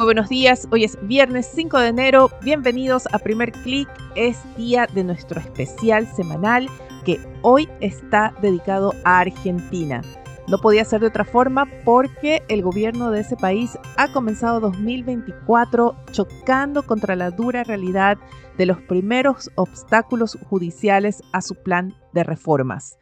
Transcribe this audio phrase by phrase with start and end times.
[0.00, 4.86] Muy buenos días, hoy es viernes 5 de enero, bienvenidos a Primer Click, es día
[4.86, 6.70] de nuestro especial semanal
[7.04, 10.00] que hoy está dedicado a Argentina.
[10.48, 15.94] No podía ser de otra forma porque el gobierno de ese país ha comenzado 2024
[16.12, 18.16] chocando contra la dura realidad
[18.56, 22.99] de los primeros obstáculos judiciales a su plan de reformas.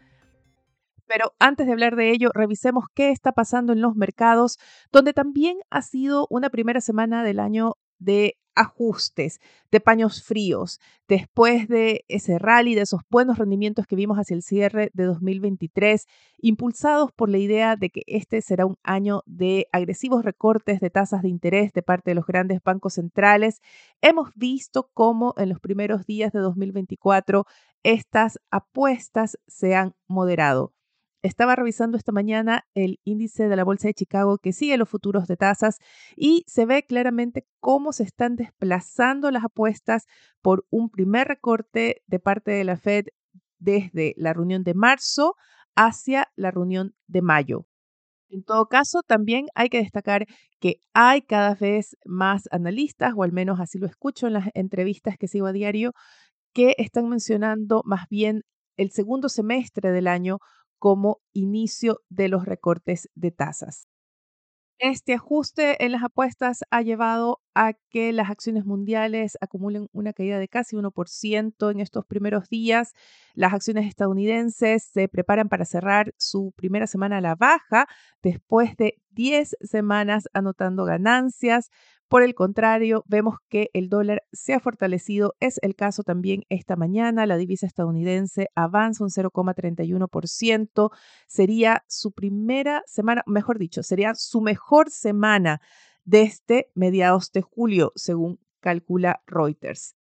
[1.08, 4.58] Pero antes de hablar de ello, revisemos qué está pasando en los mercados,
[4.92, 9.38] donde también ha sido una primera semana del año de ajustes,
[9.70, 14.42] de paños fríos, después de ese rally, de esos buenos rendimientos que vimos hacia el
[14.42, 16.06] cierre de 2023,
[16.38, 21.22] impulsados por la idea de que este será un año de agresivos recortes de tasas
[21.22, 23.60] de interés de parte de los grandes bancos centrales,
[24.02, 27.44] hemos visto cómo en los primeros días de 2024
[27.84, 30.72] estas apuestas se han moderado.
[31.28, 35.28] Estaba revisando esta mañana el índice de la Bolsa de Chicago que sigue los futuros
[35.28, 35.76] de tasas
[36.16, 40.06] y se ve claramente cómo se están desplazando las apuestas
[40.40, 43.08] por un primer recorte de parte de la Fed
[43.58, 45.34] desde la reunión de marzo
[45.76, 47.66] hacia la reunión de mayo.
[48.30, 50.24] En todo caso, también hay que destacar
[50.60, 55.18] que hay cada vez más analistas, o al menos así lo escucho en las entrevistas
[55.18, 55.92] que sigo a diario,
[56.54, 58.44] que están mencionando más bien
[58.78, 60.38] el segundo semestre del año
[60.78, 63.88] como inicio de los recortes de tasas.
[64.80, 70.38] Este ajuste en las apuestas ha llevado a que las acciones mundiales acumulen una caída
[70.38, 72.92] de casi 1% en estos primeros días.
[73.34, 77.88] Las acciones estadounidenses se preparan para cerrar su primera semana a la baja
[78.22, 81.70] después de 10 semanas anotando ganancias.
[82.06, 85.34] Por el contrario, vemos que el dólar se ha fortalecido.
[85.40, 87.26] Es el caso también esta mañana.
[87.26, 90.90] La divisa estadounidense avanza un 0,31%.
[91.26, 95.60] Sería su primera semana, mejor dicho, sería su mejor semana
[96.08, 99.94] desde mediados de julio, según calcula Reuters.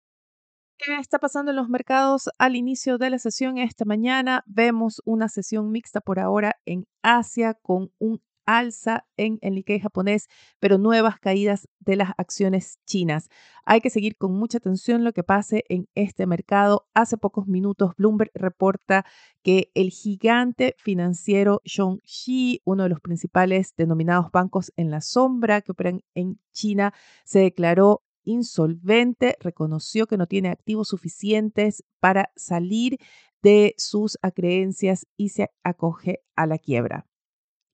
[0.76, 4.44] ¿Qué está pasando en los mercados al inicio de la sesión esta mañana?
[4.46, 10.28] Vemos una sesión mixta por ahora en Asia con un alza en el Nikkei japonés,
[10.58, 13.28] pero nuevas caídas de las acciones chinas.
[13.64, 16.86] Hay que seguir con mucha atención lo que pase en este mercado.
[16.94, 19.04] Hace pocos minutos Bloomberg reporta
[19.42, 25.72] que el gigante financiero Zhongxi, uno de los principales denominados bancos en la sombra que
[25.72, 26.92] operan en China,
[27.24, 32.98] se declaró insolvente, reconoció que no tiene activos suficientes para salir
[33.42, 37.06] de sus acreencias y se acoge a la quiebra.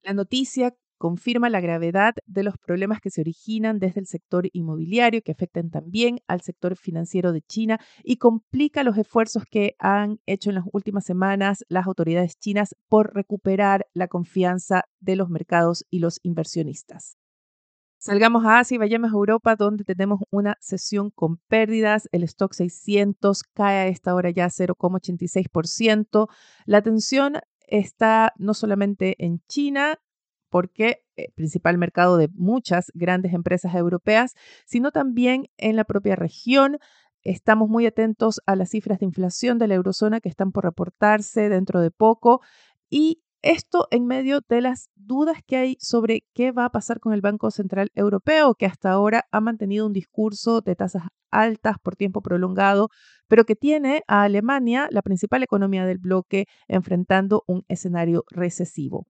[0.03, 5.23] La noticia confirma la gravedad de los problemas que se originan desde el sector inmobiliario,
[5.23, 10.51] que afectan también al sector financiero de China y complica los esfuerzos que han hecho
[10.51, 16.01] en las últimas semanas las autoridades chinas por recuperar la confianza de los mercados y
[16.01, 17.17] los inversionistas.
[18.03, 22.09] Salgamos a Asia y vayamos a Europa, donde tenemos una sesión con pérdidas.
[22.13, 26.29] El stock 600 cae a esta hora ya 0,86%.
[26.65, 27.35] La tensión
[27.71, 29.99] está no solamente en China,
[30.51, 34.35] porque el eh, principal mercado de muchas grandes empresas europeas,
[34.67, 36.79] sino también en la propia región.
[37.23, 41.49] Estamos muy atentos a las cifras de inflación de la eurozona que están por reportarse
[41.49, 42.41] dentro de poco
[42.89, 47.15] y esto en medio de las dudas que hay sobre qué va a pasar con
[47.15, 51.97] el Banco Central Europeo, que hasta ahora ha mantenido un discurso de tasas altas por
[51.97, 52.91] tiempo prolongado,
[53.31, 59.07] pero que tiene a Alemania, la principal economía del bloque, enfrentando un escenario recesivo.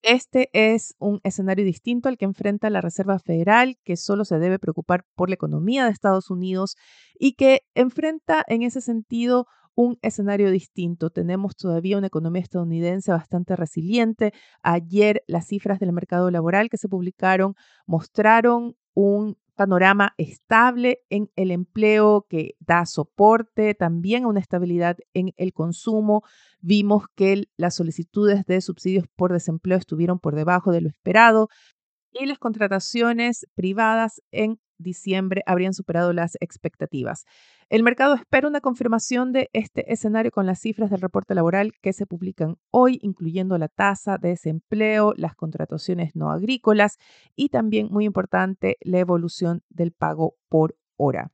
[0.00, 4.58] Este es un escenario distinto al que enfrenta la Reserva Federal, que solo se debe
[4.58, 6.76] preocupar por la economía de Estados Unidos
[7.18, 11.10] y que enfrenta en ese sentido un escenario distinto.
[11.10, 14.32] Tenemos todavía una economía estadounidense bastante resiliente.
[14.62, 17.54] Ayer las cifras del mercado laboral que se publicaron
[17.86, 25.52] mostraron un panorama estable en el empleo que da soporte también una estabilidad en el
[25.52, 26.22] consumo.
[26.60, 31.48] Vimos que las solicitudes de subsidios por desempleo estuvieron por debajo de lo esperado
[32.12, 37.24] y las contrataciones privadas en diciembre habrían superado las expectativas.
[37.68, 41.92] El mercado espera una confirmación de este escenario con las cifras del reporte laboral que
[41.92, 46.96] se publican hoy, incluyendo la tasa de desempleo, las contrataciones no agrícolas
[47.36, 51.30] y también, muy importante, la evolución del pago por hora.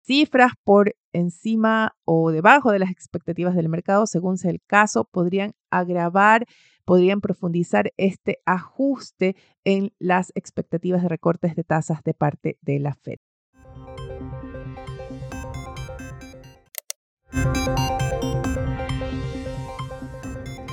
[0.00, 5.54] Cifras por encima o debajo de las expectativas del mercado, según sea el caso, podrían
[5.70, 6.46] agravar,
[6.84, 12.94] podrían profundizar este ajuste en las expectativas de recortes de tasas de parte de la
[12.94, 13.18] Fed.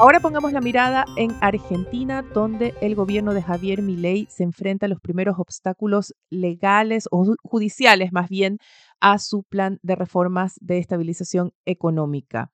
[0.01, 4.89] Ahora pongamos la mirada en Argentina, donde el gobierno de Javier Milei se enfrenta a
[4.89, 8.57] los primeros obstáculos legales o judiciales, más bien,
[8.99, 12.51] a su plan de reformas de estabilización económica.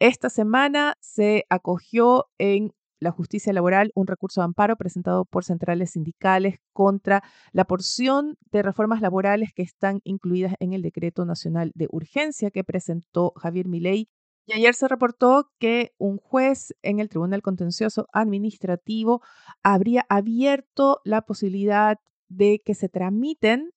[0.00, 5.92] Esta semana se acogió en la justicia laboral un recurso de amparo presentado por centrales
[5.92, 11.88] sindicales contra la porción de reformas laborales que están incluidas en el decreto nacional de
[11.90, 14.08] urgencia que presentó Javier Milei.
[14.46, 19.22] Y ayer se reportó que un juez en el Tribunal Contencioso Administrativo
[19.62, 21.98] habría abierto la posibilidad
[22.28, 23.70] de que se tramiten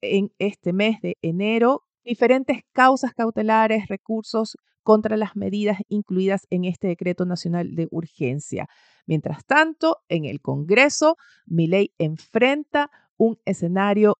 [0.00, 4.56] en este mes de enero diferentes causas cautelares, recursos
[4.86, 8.68] contra las medidas incluidas en este decreto nacional de urgencia.
[9.04, 14.14] Mientras tanto, en el Congreso, ley enfrenta un escenario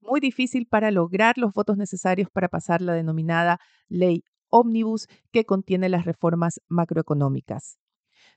[0.00, 3.58] muy difícil para lograr los votos necesarios para pasar la denominada
[3.88, 7.80] ley ómnibus que contiene las reformas macroeconómicas.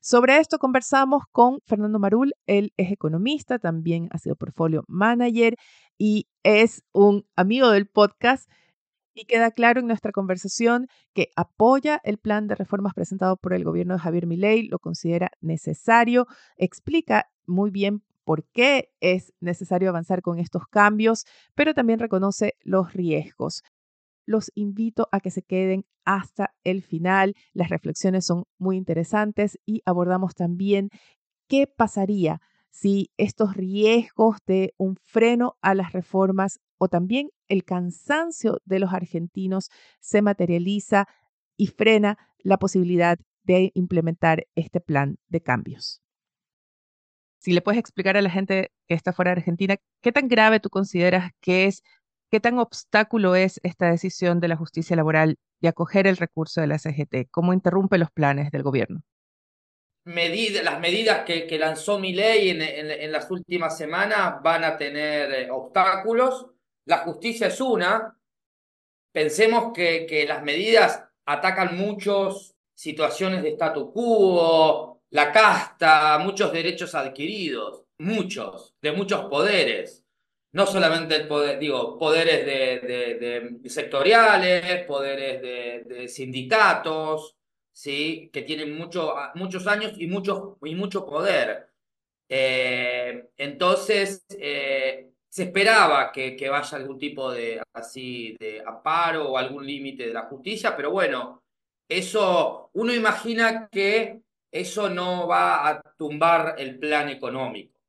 [0.02, 5.56] Sobre esto conversamos con Fernando Marul, él es economista, también ha sido portfolio manager
[6.00, 8.50] y es un amigo del podcast
[9.20, 13.66] y queda claro en nuestra conversación que apoya el plan de reformas presentado por el
[13.66, 16.26] gobierno de Javier Milei, lo considera necesario,
[16.56, 22.94] explica muy bien por qué es necesario avanzar con estos cambios, pero también reconoce los
[22.94, 23.64] riesgos.
[24.26, 27.34] Los invito a que se queden hasta el final.
[27.54, 30.90] Las reflexiones son muy interesantes y abordamos también
[31.48, 32.40] qué pasaría
[32.70, 38.94] si estos riesgos de un freno a las reformas o también el cansancio de los
[38.94, 39.70] argentinos
[40.00, 41.08] se materializa
[41.58, 46.02] y frena la posibilidad de implementar este plan de cambios.
[47.40, 50.60] Si le puedes explicar a la gente que está fuera de Argentina, ¿qué tan grave
[50.60, 51.84] tú consideras que es,
[52.30, 56.68] qué tan obstáculo es esta decisión de la justicia laboral de acoger el recurso de
[56.68, 57.30] la CGT?
[57.32, 59.02] ¿Cómo interrumpe los planes del gobierno?
[60.06, 66.48] Las medidas que, lanzó mi ley en, las últimas semanas van a tener eh, obstáculos.
[66.86, 68.18] La justicia es una.
[69.12, 76.96] Pensemos que, que las medidas atacan muchas situaciones de statu quo, la casta, muchos derechos
[76.96, 80.06] adquiridos, muchos, de muchos poderes.
[80.52, 87.39] No solamente el poder, digo, poderes de, sectoriales, poderes de sindicatos,
[87.80, 88.30] ¿sí?
[88.34, 91.70] que tienen mucho, muchos años y mucho, y mucho poder.
[92.28, 99.38] Eh, entonces, eh, se esperaba que, que, vaya algún tipo de, así, de amparo o
[99.38, 101.44] algún límite de la justicia, pero bueno,
[101.88, 104.22] eso, uno imagina que
[104.52, 107.80] eso no va a tumbar el plan económico,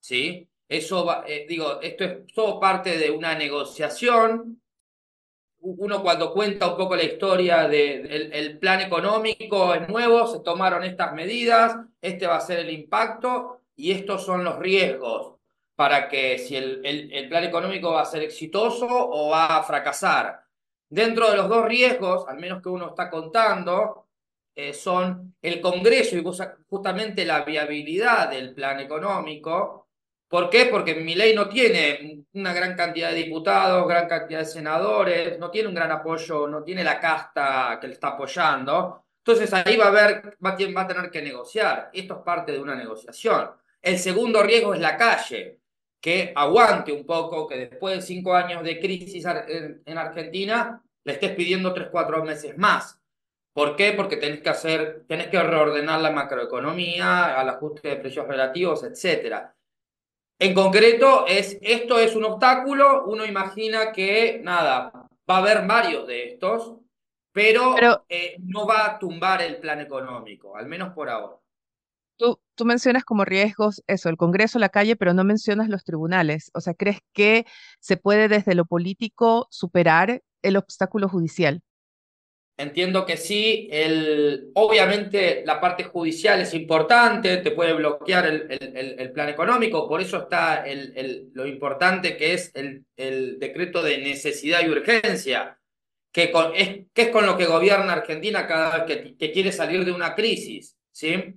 [0.00, 0.48] ¿sí?
[0.68, 4.62] Eso va, eh, digo, esto es todo parte de una negociación
[5.64, 11.14] uno cuando cuenta un poco la historia del plan económico es nuevo, se tomaron estas
[11.14, 15.34] medidas, este va a ser el impacto y estos son los riesgos
[15.74, 20.44] para que si el, plan económico va a ser exitoso o va a fracasar.
[20.88, 24.06] Dentro de los dos riesgos, al menos que uno está contando,
[24.54, 26.24] eh, son el Congreso y
[26.68, 29.83] justamente la viabilidad del plan económico,
[30.34, 30.66] ¿Por qué?
[30.66, 35.48] Porque mi ley no tiene una gran cantidad de diputados, gran cantidad de senadores, no
[35.48, 39.04] tiene un gran apoyo, no tiene la casta que le está apoyando.
[39.18, 40.50] Entonces ahí va a haber, va,
[40.80, 41.88] a tener que negociar.
[41.92, 43.48] Esto es parte de una negociación.
[43.80, 45.60] El segundo riesgo es la calle,
[46.00, 51.30] que aguante un poco, que después de cinco años de crisis en Argentina le estés
[51.36, 53.00] pidiendo tres, cuatro meses más.
[53.52, 53.92] ¿Por qué?
[53.92, 59.53] Porque tenés que hacer, tenés que reordenar la macroeconomía, al ajuste de precios relativos, etcétera.
[60.38, 63.04] En concreto, es, esto es un obstáculo.
[63.06, 64.90] Uno imagina que, nada,
[65.28, 66.76] va a haber varios de estos,
[67.32, 67.76] pero,
[68.08, 71.36] eh, no va a tumbar el plan económico, al menos por ahora.
[72.16, 76.50] Tú, tú mencionas como riesgos eso, el Congreso, la calle, pero no mencionas los tribunales.
[76.54, 77.44] O sea, ¿crees que
[77.80, 81.62] se puede desde lo político superar el obstáculo judicial?
[82.56, 83.68] Entiendo que sí.
[83.70, 89.88] El, obviamente la parte judicial es importante, te puede bloquear el, el, el plan económico,
[89.88, 90.64] por eso está
[91.32, 95.58] lo importante que es el, el decreto de necesidad y urgencia,
[96.12, 99.52] que, con, es, que es con lo que gobierna Argentina cada vez que, que quiere
[99.52, 101.34] salir de una crisis, ¿sí?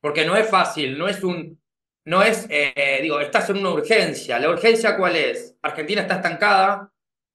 [0.00, 1.60] Porque no es fácil, no es un...
[2.02, 4.38] No es, eh, digo, estás en una urgencia.
[4.38, 5.54] ¿La urgencia cuál es?
[5.60, 6.90] Argentina está estancada,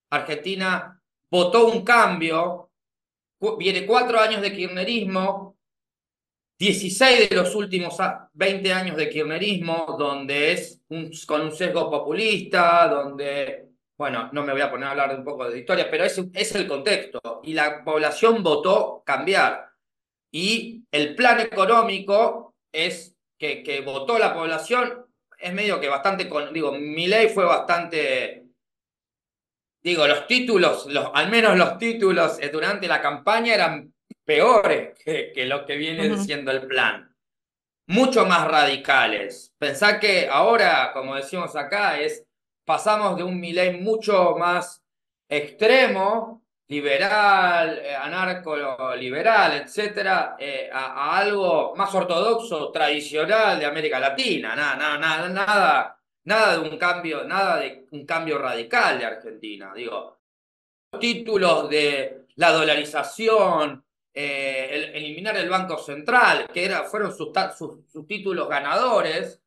[0.10, 2.72] Argentina votó un cambio,
[3.58, 5.58] viene cuatro años de kirchnerismo,
[6.58, 7.98] 16 de los últimos
[8.34, 14.54] 20 años de kirchnerismo, donde es un, con un sesgo populista, donde, bueno, no me
[14.54, 17.42] voy a poner a hablar un poco de historia, pero es, es el contexto.
[17.44, 19.70] Y la población votó cambiar.
[20.32, 25.06] Y el plan económico es que, votó la población,
[25.38, 28.45] es medio que bastante, digo, mi ley fue bastante
[29.86, 33.94] digo, los títulos, los, al menos los títulos eh, durante la campaña eran
[34.26, 37.16] peores que, que lo que viene siendo el plan.
[37.88, 39.54] Mucho más radicales.
[39.60, 42.26] Pensá que ahora, como decimos acá, es
[42.66, 44.84] pasamos de un Milei mucho más
[45.30, 54.56] extremo, liberal, eh, anarco-liberal, etcétera, eh, a, a, algo más ortodoxo, tradicional de América Latina.
[54.56, 55.95] Nada, nada, nada, nada
[56.26, 59.74] Nada de un cambio, nada de un cambio radical de Argentina.
[59.76, 60.20] Digo,
[61.00, 68.50] títulos de la dolarización, eh, eliminar el Banco Central, que era, fueron sus, sus, títulos
[68.50, 69.42] ganadores,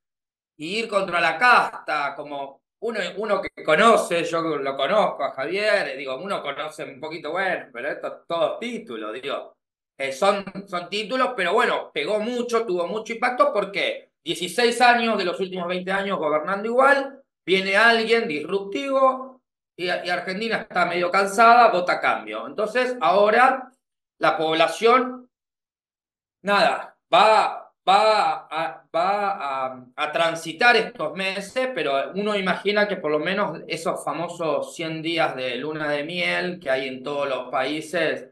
[0.56, 5.96] y ir contra la casta, como uno, uno que conoce, yo lo conozco a Javier,
[5.96, 9.56] digo, uno conoce un poquito, bueno, pero estos todos títulos, digo,
[9.96, 14.07] eh, son, son títulos, pero bueno, pegó mucho, tuvo mucho impacto, ¿por qué?
[14.28, 19.40] 16 años de los últimos 20 años gobernando igual, viene alguien disruptivo
[19.74, 22.46] y, Argentina está medio cansada, vota cambio.
[22.46, 23.72] Entonces, ahora
[24.18, 25.30] la población,
[26.42, 33.20] nada, va, va, a, va a, transitar estos meses, pero uno imagina que por lo
[33.20, 38.28] menos esos famosos 100 días de luna de miel que hay en todos los países,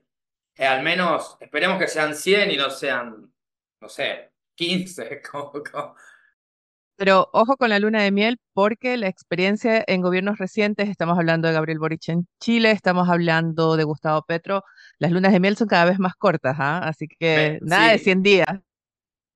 [0.57, 3.33] eh, al menos esperemos que sean 100 y no sean,
[3.81, 5.23] no sé, 15.
[6.99, 11.47] Pero ojo con la luna de miel porque la experiencia en gobiernos recientes, estamos hablando
[11.47, 14.65] de Gabriel Boric en Chile, estamos hablando de Gustavo Petro,
[14.99, 16.79] las lunas de miel son cada vez más cortas, ¿ah?
[16.79, 18.49] así que nada de 100 días.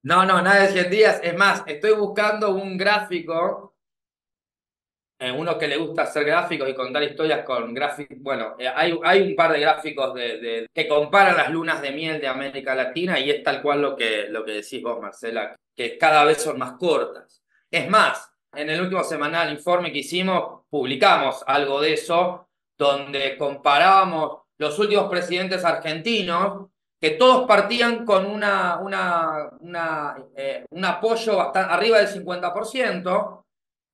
[0.03, 1.21] No, no, nada de 100 días.
[1.23, 3.70] Es más, estoy buscando un gráfico
[5.21, 8.99] eh, uno que le gusta hacer gráficos y contar historias con gráficos, bueno, eh, hay,
[9.05, 13.21] hay un par de gráficos de, que comparan las lunas de miel de América Latina
[13.21, 16.59] y es tal cual lo que, lo que decís vos, Marcela, que cada vez son
[16.59, 17.43] más cortas.
[17.71, 22.49] Es más, en el último semanal informe que hicimos, publicamos algo de eso,
[22.79, 30.85] donde comparábamos los últimos presidentes argentinos, que todos partían con una, una, una eh, un
[30.85, 33.40] apoyo bastante, arriba del 50%,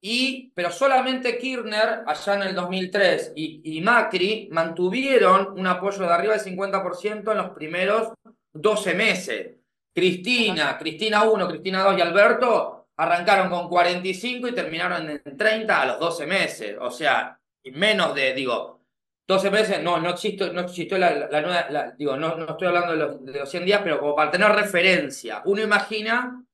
[0.08, 6.14] y, pero solamente Kirchner, allá en el 2003, y, y Macri mantuvieron un apoyo de
[6.14, 8.12] arriba del 50% en los primeros
[8.52, 9.56] 12 meses.
[9.92, 15.86] Cristina, Cristina 1, Cristina 2 y Alberto arrancaron con 45 y terminaron en 30 a
[15.86, 16.76] los 12 meses.
[16.80, 17.36] O sea,
[17.72, 18.82] menos de, digo,
[19.26, 22.92] 12 meses, no, no existió, no existió la, la, nueva, digo, no, no estoy hablando
[22.92, 25.42] de los, de los 100 días, pero como para tener referencia.
[25.46, 26.45] Uno imagina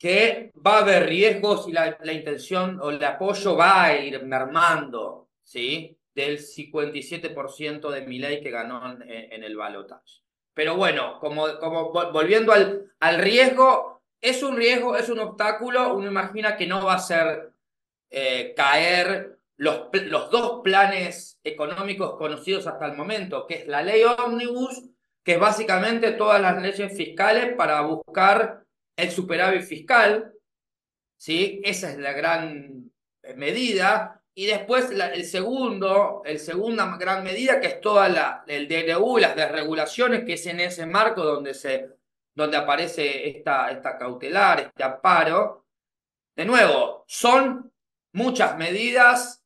[0.00, 5.28] que va a haber riesgos y la, intención o el apoyo va a ir mermando,
[5.42, 5.94] ¿sí?
[6.14, 10.22] Del 57% de Milei que ganó en, el balotaje.
[10.54, 16.08] Pero bueno, como, como volviendo al, al riesgo, es un riesgo, es un obstáculo, uno
[16.08, 17.52] imagina que no va a ser
[18.08, 24.02] eh, caer los, los dos planes económicos conocidos hasta el momento, que es la ley
[24.04, 24.82] ómnibus,
[25.22, 28.64] que es básicamente todas las leyes fiscales para buscar
[29.02, 30.32] el superávit fiscal,
[31.16, 31.60] ¿sí?
[31.64, 32.90] Esa es la gran
[33.22, 34.22] eh, medida.
[34.34, 39.36] Y después el segundo, el segunda gran medida, que es toda la, el DNU, las
[39.36, 41.90] desregulaciones, que es en ese marco donde, se,
[42.34, 45.66] donde aparece esta, esta cautelar, este amparo.
[46.34, 47.70] De nuevo, son
[48.12, 49.44] muchas medidas,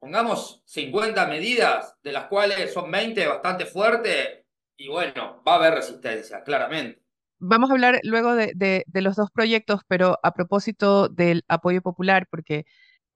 [0.00, 4.44] pongamos 50 medidas, de las cuales son 20 bastante fuertes,
[4.76, 7.03] y bueno, va a haber resistencia, claramente.
[7.46, 12.64] Vamos a hablar luego de, los dos proyectos, pero a propósito del apoyo popular, porque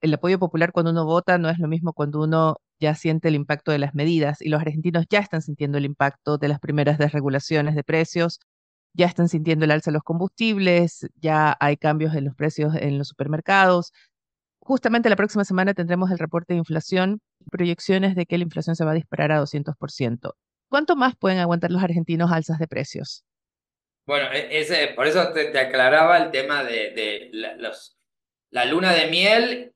[0.02, 3.34] el apoyo popular cuando uno vota no es lo mismo cuando uno ya siente el
[3.36, 6.98] impacto de las medidas y los argentinos ya están sintiendo el impacto de las primeras
[6.98, 8.38] desregulaciones de precios,
[8.94, 12.98] ya están sintiendo el alza de los combustibles, ya hay cambios en los precios en
[12.98, 13.92] los supermercados.
[14.60, 17.20] Justamente la próxima semana tendremos el reporte de inflación
[17.50, 20.34] proyecciones de que la inflación se va a disparar a 200%.
[20.68, 23.24] ¿Cuánto más pueden aguantar los argentinos alzas de precios?
[24.08, 27.98] Bueno, e, ese, por eso te, aclaraba el tema de, la, los,
[28.50, 29.74] la luna de miel,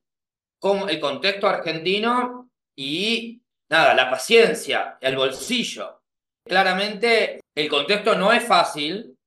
[0.58, 6.00] como el contexto argentino y nada, la paciencia, el bolsillo.
[6.48, 9.18] Claramente el contexto no es fácil.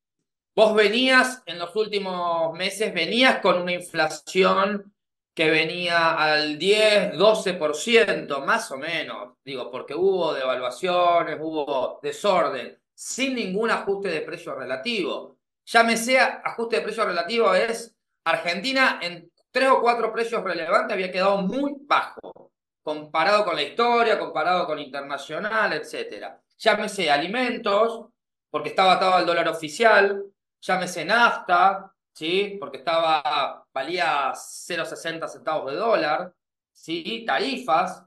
[0.55, 4.91] Vos venías en los últimos meses, venías con una inflación
[5.35, 13.35] que venía al 10, 12%, más o menos, digo, porque hubo devaluaciones, hubo desorden, sin
[13.35, 15.37] ningún ajuste de precio relativo.
[15.65, 21.37] Llámese ajuste de precio relativo, es Argentina en tres o cuatro precios relevantes había quedado
[21.41, 26.33] muy bajo, comparado con la historia, comparado con internacional, etc.
[26.57, 28.07] Llámese alimentos,
[28.49, 30.23] porque estaba atado al dólar oficial,
[30.61, 32.57] llámese nafta, ¿sí?
[32.59, 36.33] Porque estaba, valía 0,60 centavos de dólar,
[36.71, 37.23] ¿sí?
[37.25, 38.03] Tarifas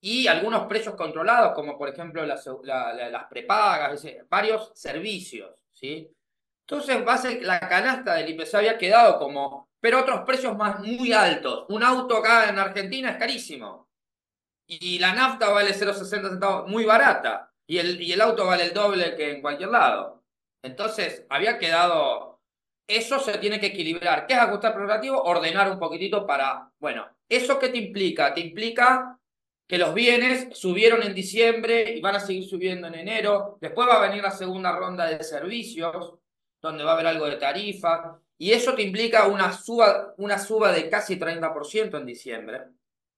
[0.00, 6.10] y algunos precios controlados, como por ejemplo las, las prepagas, varios servicios, ¿sí?
[6.66, 11.66] Entonces, base, la canasta del IPC había quedado como, pero otros precios más muy altos.
[11.68, 13.88] Un auto acá en Argentina es carísimo.
[14.66, 17.52] Y la nafta vale 0,60 centavos, muy barata.
[17.66, 20.22] Y el, y el auto vale el doble que en cualquier lado.
[20.62, 22.30] Entonces, había quedado
[22.90, 24.26] eso se tiene que equilibrar.
[24.26, 25.22] ¿Qué es ajustar progresivo?
[25.22, 28.34] Ordenar un poquitito para, bueno, ¿eso qué te implica?
[28.34, 29.16] Te implica
[29.70, 33.56] que los bienes subieron en diciembre y van a seguir subiendo en enero.
[33.60, 36.14] Después va a venir la segunda ronda de servicios,
[36.60, 38.20] donde va a haber algo de tarifa.
[38.36, 42.62] Y eso te implica una suba, una suba de casi 30% en diciembre,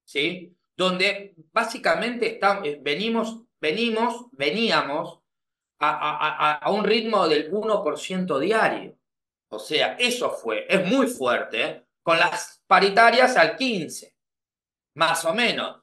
[0.04, 0.54] ¿sí?
[0.76, 5.20] Donde básicamente estamos, eh, venimos, venimos, veníamos
[5.78, 8.94] a, a un ritmo del 1% diario.
[9.48, 11.86] O sea, eso fue, es muy fuerte, ¿eh?
[12.02, 14.14] con las paritarias al 15,
[14.96, 15.81] más o menos.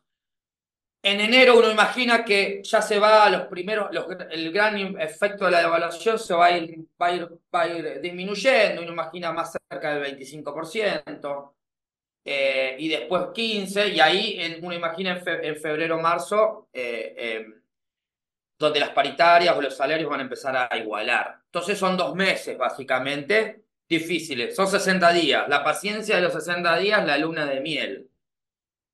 [1.02, 3.90] En enero uno imagina que ya se va a los primeros,
[4.32, 7.68] el gran efecto de la devaluación se va a ir, va a ir, va a
[7.70, 11.54] ir disminuyendo, uno imagina más cerca del 25%,
[12.26, 17.62] eh, y después 15%, y ahí uno imagina en, febrero, marzo, eh, em,
[18.58, 21.40] donde las paritarias o los salarios van a empezar a igualar.
[21.46, 24.56] Entonces son dos meses, básicamente, difíciles.
[24.56, 25.48] Son 60 días.
[25.48, 28.10] La paciencia de los 60 días, la luna de miel.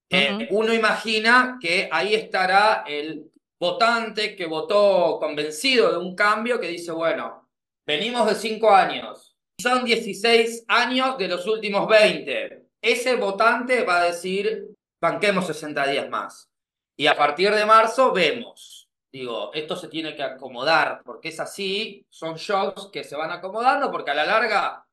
[0.09, 6.67] Eh, uno imagina que ahí estará el votante que votó convencido de un cambio que
[6.67, 7.49] dice, bueno,
[7.85, 9.35] venimos de 5 años.
[9.59, 12.67] Son 16 años de los últimos 20.
[12.81, 16.49] Ese votante va a decir, banquemos 60 días más.
[16.97, 18.85] Y a partir de marzo vemos
[19.19, 23.89] digo, esto se tiene que acomodar, porque es así, son shocks que se van acomodando,
[23.89, 24.84] porque a la larga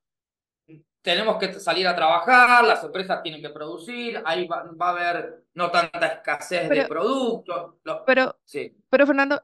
[1.03, 5.71] tenemos que salir a trabajar, las empresas tienen que producir, ahí va, a haber no
[5.71, 7.75] tanta escasez de productos.
[8.07, 8.75] pero, sí.
[8.88, 9.41] pero Fernando,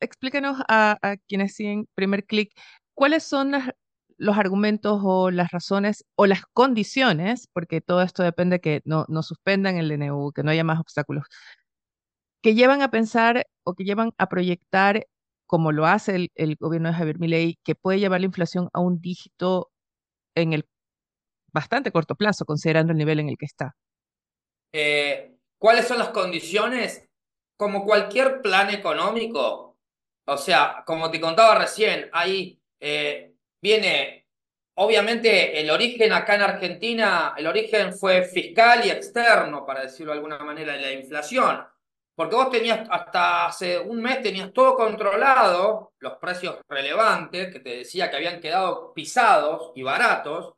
[0.00, 2.52] explíquenos a, quienes siguen primer clic,
[2.94, 3.52] ¿cuáles son
[4.16, 9.22] los argumentos o las razones o las condiciones, porque todo esto depende que no, no
[9.22, 11.24] suspendan el DNU, que no haya más obstáculos,
[12.42, 15.06] que llevan a pensar o que llevan a proyectar,
[15.46, 19.00] como lo hace el, gobierno de Javier Milei, que puede llevar la inflación a un
[19.00, 19.69] dígito
[20.42, 20.68] en el
[21.52, 23.74] bastante corto plazo, considerando el nivel en el que está.
[24.72, 27.08] Eh, ¿Cuáles son las condiciones?
[27.56, 29.76] Como cualquier plan económico,
[30.26, 34.26] o sea, como te contaba recién, ahí eh, viene,
[34.74, 40.18] obviamente, el origen acá en Argentina, el origen fue fiscal y externo, para decirlo de
[40.18, 41.66] alguna manera, de la inflación.
[42.20, 47.78] Porque vos tenías, hasta hace un mes tenías todo controlado, los precios relevantes, que te
[47.78, 50.52] decía que habían quedado pisados y baratos,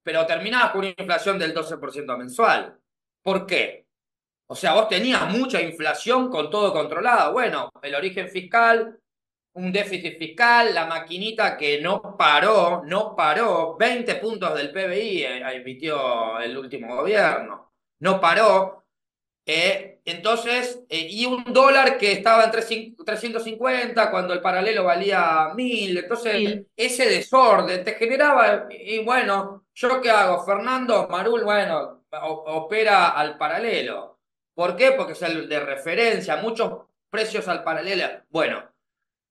[0.00, 2.78] pero terminabas con una inflación del 12% mensual.
[3.20, 3.88] ¿Por qué?
[4.46, 7.32] O sea, vos tenías mucha inflación con todo controlado.
[7.32, 8.96] Bueno, el origen fiscal,
[9.54, 15.56] un déficit fiscal, la maquinita que no paró, no paró, 20 puntos del PBI eh,
[15.56, 18.84] emitió el último gobierno, no paró,
[19.50, 25.96] eh, entonces, eh, y un dólar que estaba en 350 cuando el paralelo valía 1000.
[25.96, 30.44] Entonces, ese desorden te generaba, y bueno, ¿yo qué hago?
[30.44, 34.18] Fernando Marul, bueno, opera al paralelo.
[34.52, 34.92] ¿Por qué?
[34.92, 38.04] Porque es el de referencia, muchos precios al paralelo.
[38.28, 38.62] Bueno,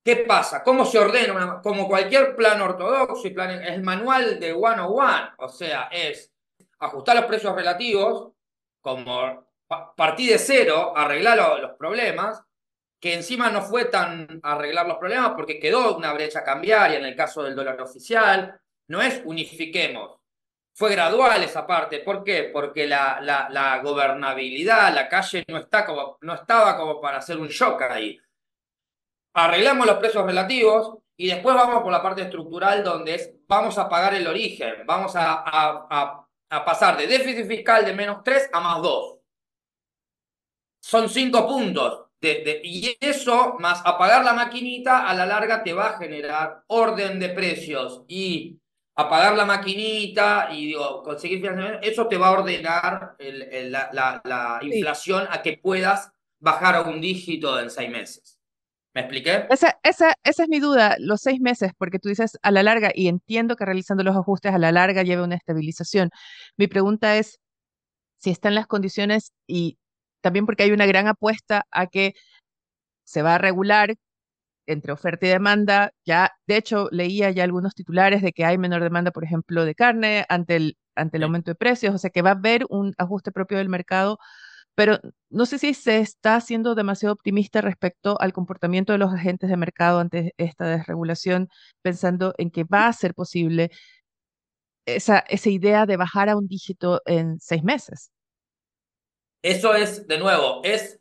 [0.02, 0.64] ¿qué pasa?
[0.64, 1.60] ¿Cómo se ordena?
[1.62, 6.32] como cualquier plan ortodoxo y plan, el manual de one on one, o sea, es
[6.80, 8.32] ajustar los precios relativos,
[8.80, 9.47] como
[9.96, 12.42] partí de cero, arreglar los problemas,
[13.00, 17.14] que encima no fue tan arreglar los problemas porque quedó una brecha cambiaria en el
[17.16, 18.60] caso del dólar oficial.
[18.88, 20.18] No es unifiquemos.
[20.74, 22.00] fue gradual esa parte.
[22.00, 22.50] ¿Por qué?
[22.52, 27.38] Porque la, la, la gobernabilidad, la calle no, está como, no estaba como para hacer
[27.38, 28.18] un shock ahí.
[29.34, 33.88] Arreglamos los precios relativos y después vamos por la parte estructural donde es, vamos a
[33.88, 38.60] pagar el origen, vamos a, a, a, pasar de déficit fiscal de menos 3 a
[38.60, 39.17] más 2.
[40.80, 42.04] Son 5 puntos.
[42.20, 47.20] De, y eso, más apagar la maquinita, a la larga te va a generar orden
[47.20, 48.58] de precios y
[48.98, 55.28] apagar la maquinita y digo, conseguir financiamiento, eso te va a ordenar la, la, inflación
[55.30, 56.10] a que puedas
[56.40, 58.40] bajar a un dígito en seis meses.
[58.94, 59.46] ¿Me expliqué?
[59.50, 62.90] Esa, esa, esa es mi duda, los seis meses, porque tú dices a la larga,
[62.92, 66.10] y entiendo que realizando los ajustes a la larga lleve una estabilización.
[66.56, 67.38] Mi pregunta es
[68.16, 69.78] si están las condiciones y
[70.20, 72.14] también porque hay una gran apuesta a que
[73.04, 73.94] se va a regular
[74.66, 75.92] entre oferta y demanda.
[76.06, 79.74] Ya, de hecho, leía ya algunos titulares de que hay menor demanda, por ejemplo, de
[79.74, 82.94] carne ante el, ante el aumento de precios, o sea que va a haber un
[82.98, 84.18] ajuste propio del mercado,
[84.74, 85.00] pero
[85.30, 89.56] no sé si se está siendo demasiado optimista respecto al comportamiento de los agentes de
[89.56, 91.48] mercado ante esta desregulación,
[91.82, 93.70] pensando en que va a ser posible
[94.86, 98.10] esa, esa idea de bajar a un dígito en seis meses.
[99.42, 101.00] Eso es, de nuevo, es,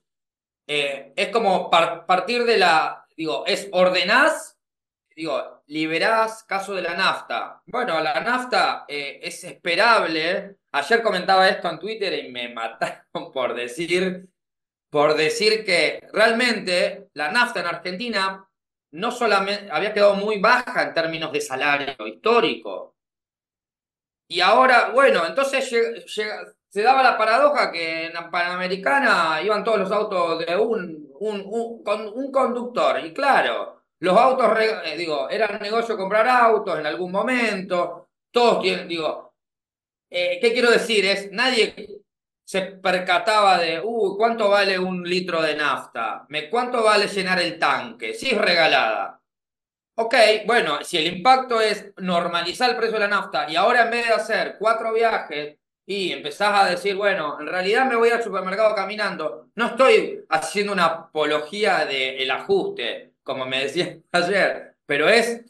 [0.67, 4.57] eh, es como partir de la, digo, es ordenás,
[5.15, 7.61] digo, liberás caso de la nafta.
[7.65, 10.57] Bueno, la nafta eh, es esperable.
[10.71, 14.29] Ayer comentaba esto en Twitter y me mataron por decir,
[14.89, 18.47] por decir que realmente la nafta en Argentina
[18.91, 22.95] no solamente había quedado muy baja en términos de salario histórico.
[24.29, 25.69] Y ahora, bueno, entonces
[26.15, 31.09] llega, se daba la paradoja que en la Panamericana iban todos los autos de un,
[31.19, 33.03] un, con un conductor.
[33.03, 38.09] Y claro, los autos, eh, digo, era negocio comprar autos en algún momento.
[38.29, 39.33] Todos tienen, digo,
[40.07, 41.03] eh, ¿qué quiero decir?
[41.03, 42.03] Es, nadie
[42.45, 46.27] se percataba de, uh, ¿cuánto vale un litro de nafta?
[46.29, 48.13] ¿Me, ¿Cuánto vale llenar el tanque?
[48.13, 49.19] Si es regalada.
[49.95, 50.13] Ok,
[50.45, 54.05] bueno, si el impacto es normalizar el precio de la nafta y ahora en vez
[54.05, 55.56] de hacer cuatro viajes
[55.89, 59.49] y empezás a decir, bueno, en realidad me voy al supermercado caminando.
[59.55, 65.45] No estoy haciendo una apología del ajuste, como me decía ayer, pero es,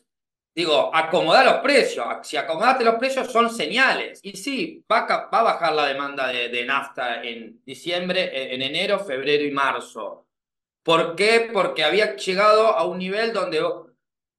[0.54, 2.06] digo, acomodar los precios.
[2.21, 4.19] Si acomodaste los precios son señales.
[4.21, 8.62] Y sí, va a, va a bajar la demanda de, de, nafta en diciembre, en
[8.62, 10.28] enero, febrero y marzo.
[10.84, 11.50] ¿Por qué?
[11.52, 13.60] Porque había llegado a un nivel donde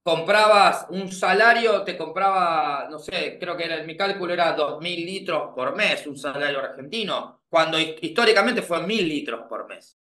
[0.08, 5.76] comprabas un salario, te compraba, no sé, creo que mi cálculo era 2.000 litros por
[5.76, 9.98] mes, un salario argentino, cuando históricamente fue 1.000 litros por mes.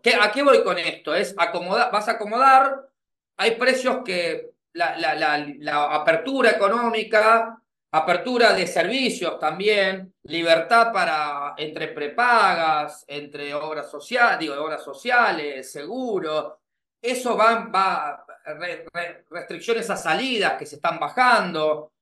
[0.00, 1.12] ¿Qué, ¿A qué voy con esto?
[1.16, 2.90] Es acomodar, vas a acomodar,
[3.38, 7.60] hay precios que la apertura económica,
[7.90, 16.59] apertura de servicios también, libertad para entre prepagas, entre obras sociales, digo, obras sociales, seguros,
[17.02, 18.24] eso va, va,
[19.30, 21.92] restricciones a salidas que se están bajando,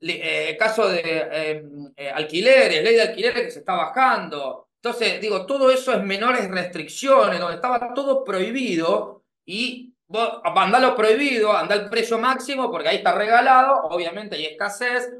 [0.00, 1.00] eh, caso de
[1.32, 4.68] em, eh, alquileres, ley de alquileres que se está bajando.
[4.82, 10.94] Entonces, digo, todo eso es menores restricciones, donde estaba todo prohibido y vos andá lo
[10.94, 15.10] prohibido, anda el precio máximo porque ahí está regalado, obviamente hay escasez,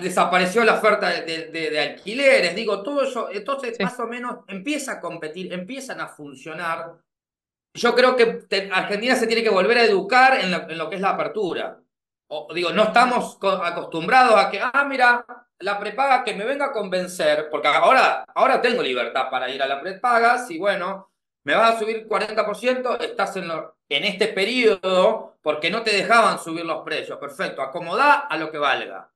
[0.00, 5.00] desapareció la oferta de, de, alquileres, digo, todo eso, entonces más o menos empieza a
[5.00, 6.96] competir, empiezan a funcionar
[7.76, 11.10] yo creo que Argentina se tiene que volver a educar en lo, que es la
[11.10, 11.80] apertura.
[12.28, 15.24] O, digo, no estamos acostumbrados a que, ah, mira,
[15.60, 19.66] la prepaga que me venga a convencer, porque ahora, ahora tengo libertad para ir a
[19.66, 21.10] la prepaga, si bueno,
[21.44, 23.50] me vas a subir 40%, estás en,
[23.88, 27.18] en este periodo porque no te dejaban subir los precios.
[27.18, 29.12] Perfecto, acomodá a lo que valga.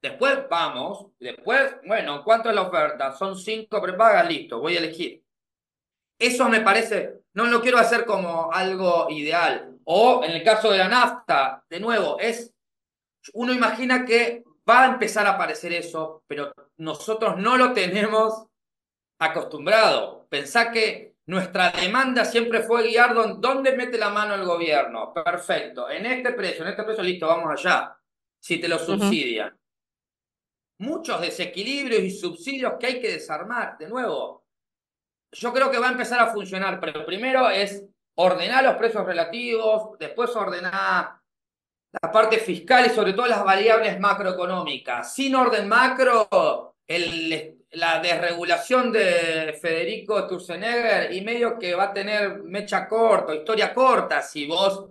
[0.00, 3.12] Después vamos, después, bueno, ¿cuánto es la oferta?
[3.12, 5.23] Son cinco prepagas, listo, voy a elegir.
[6.18, 9.78] Eso me parece, no lo quiero hacer como algo ideal.
[9.84, 12.54] O en el caso de la nafta, de nuevo, es,
[13.34, 18.46] uno imagina que va a empezar a aparecer eso, pero nosotros no lo tenemos
[19.18, 20.26] acostumbrado.
[20.28, 25.12] Pensá que nuestra demanda siempre fue guiar dónde mete la mano el gobierno.
[25.12, 27.96] Perfecto, en este precio, en este precio, listo, vamos allá.
[28.40, 29.58] Si te lo subsidian.
[30.78, 33.78] Muchos desequilibrios y subsidios que hay que desarmar.
[33.78, 34.43] De nuevo,
[35.34, 37.84] yo creo que va a empezar a funcionar, pero primero es
[38.16, 41.16] ordenar los precios relativos, después ordenar
[42.02, 45.14] la parte fiscal y sobre todo las variables macroeconómicas.
[45.14, 46.76] Sin orden macro,
[47.70, 54.22] la desregulación de Federico Turzenegger y medio que va a tener mecha corta, historia corta,
[54.22, 54.86] si vos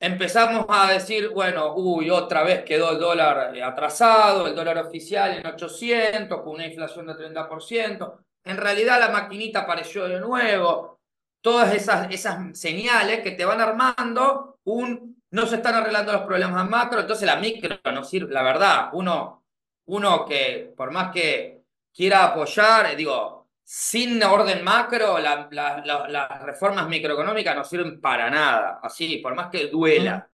[0.00, 5.46] empezamos a decir, bueno, uy, otra vez quedó el dólar atrasado, el dólar oficial en
[5.46, 8.18] 800, con una inflación de 30%.
[8.44, 11.00] En realidad la maquinita apareció de nuevo.
[11.40, 16.68] Todas esas, esas señales que te van armando un no se están arreglando los problemas
[16.68, 19.44] macro, entonces la micro no sirve, la verdad, uno,
[19.86, 27.64] uno que por más que quiera apoyar, digo, sin orden macro, las reformas microeconómicas no
[27.64, 30.28] sirven para nada, así, por más que duela.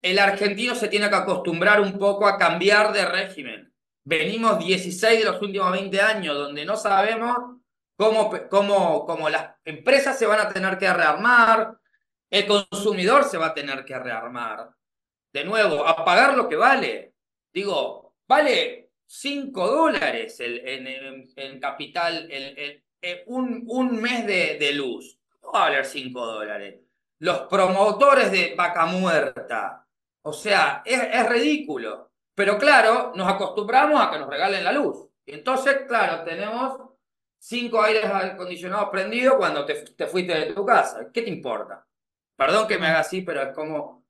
[0.00, 3.74] El argentino se tiene que acostumbrar un poco a cambiar de régimen.
[4.08, 7.58] Venimos 16 de los últimos 20 años donde no sabemos
[7.94, 11.76] cómo, cómo, cómo las empresas se van a tener que rearmar,
[12.30, 14.70] el consumidor se va a tener que rearmar.
[15.30, 17.16] De nuevo, a pagar lo que vale.
[17.52, 20.62] Digo, vale 5 dólares el,
[21.36, 22.82] en, capital el,
[23.26, 25.18] un, un, mes de, luz.
[25.42, 26.80] No va a valer 5 dólares.
[27.18, 29.86] Los promotores de vaca muerta.
[30.22, 32.07] O sea, es, es ridículo.
[32.38, 35.08] Pero claro, nos acostumbramos a que nos regalen la luz.
[35.26, 36.80] Y entonces, claro, tenemos
[37.36, 41.10] cinco aires acondicionados prendidos cuando te, te fuiste de tu casa.
[41.12, 41.84] ¿Qué te importa?
[42.36, 44.04] Perdón que me haga así, pero es como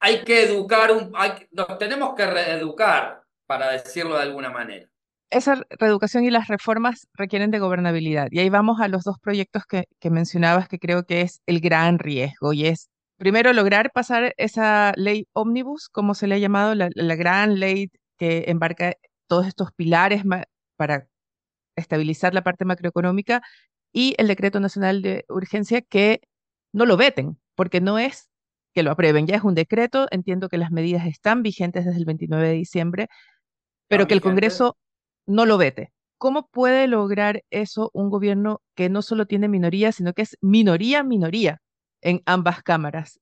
[0.00, 4.88] hay que educar, un, hay, nos tenemos que reeducar, para decirlo de alguna manera.
[5.30, 8.26] Esa reeducación y las reformas requieren de gobernabilidad.
[8.32, 11.60] Y ahí vamos a los dos proyectos que, que mencionabas que creo que es el
[11.60, 12.90] gran riesgo y es
[13.22, 17.92] primero lograr pasar esa ley ómnibus, como se le ha llamado, la, la gran ley
[18.18, 18.94] que embarca
[19.28, 20.24] todos estos pilares
[20.74, 21.06] para
[21.76, 23.40] estabilizar la parte macroeconómica
[23.92, 26.20] y el decreto nacional de urgencia que
[26.72, 28.28] no lo veten, porque no es
[28.74, 32.06] que lo aprueben, ya es un decreto, entiendo que las medidas están vigentes desde el
[32.06, 33.08] 29 de diciembre,
[33.86, 34.76] pero que el Congreso
[35.28, 35.92] no lo vete.
[36.18, 41.04] ¿Cómo puede lograr eso un gobierno que no solo tiene minoría, sino que es minoría,
[41.04, 41.62] minoría
[42.02, 43.18] en ambas cámaras?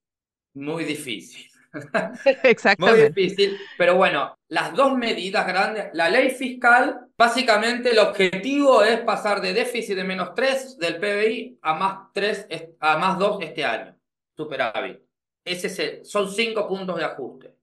[0.54, 1.48] Muy difícil.
[2.42, 3.00] Exactamente.
[3.00, 9.00] Muy difícil, pero bueno, las dos medidas grandes, la ley fiscal, básicamente el objetivo es
[9.00, 12.48] pasar de déficit de menos 3 del PBI a más 3,
[12.80, 13.96] a más 2 este año
[14.36, 14.98] superávit.
[15.44, 17.54] Ese son cinco puntos de ajuste.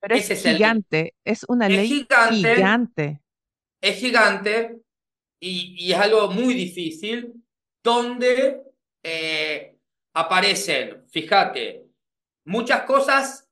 [0.00, 3.20] Pero es gigante, es una ley gigante,
[3.80, 4.80] Es gigante
[5.40, 7.32] y, es algo muy difícil
[7.82, 8.62] donde
[9.02, 9.77] eh,
[10.14, 11.86] aparecen, fíjate,
[12.44, 13.48] muchas cosas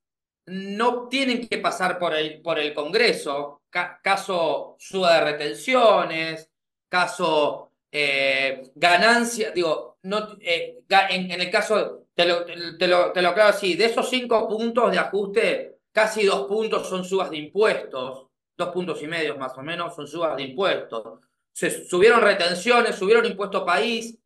[0.46, 3.62] no tienen que pasar por el, por el Congreso.
[3.70, 6.50] caso suba de retenciones,
[6.88, 13.28] caso eh, ganancia, digo, no, eh, en, el caso te lo, te, lo, te lo
[13.28, 18.26] aclaro así, de esos cinco puntos de ajuste, casi dos puntos son subas de impuestos,
[18.56, 21.20] dos puntos y medio más o menos son subas de impuestos.
[21.52, 24.18] Se subieron retenciones, subieron impuesto país,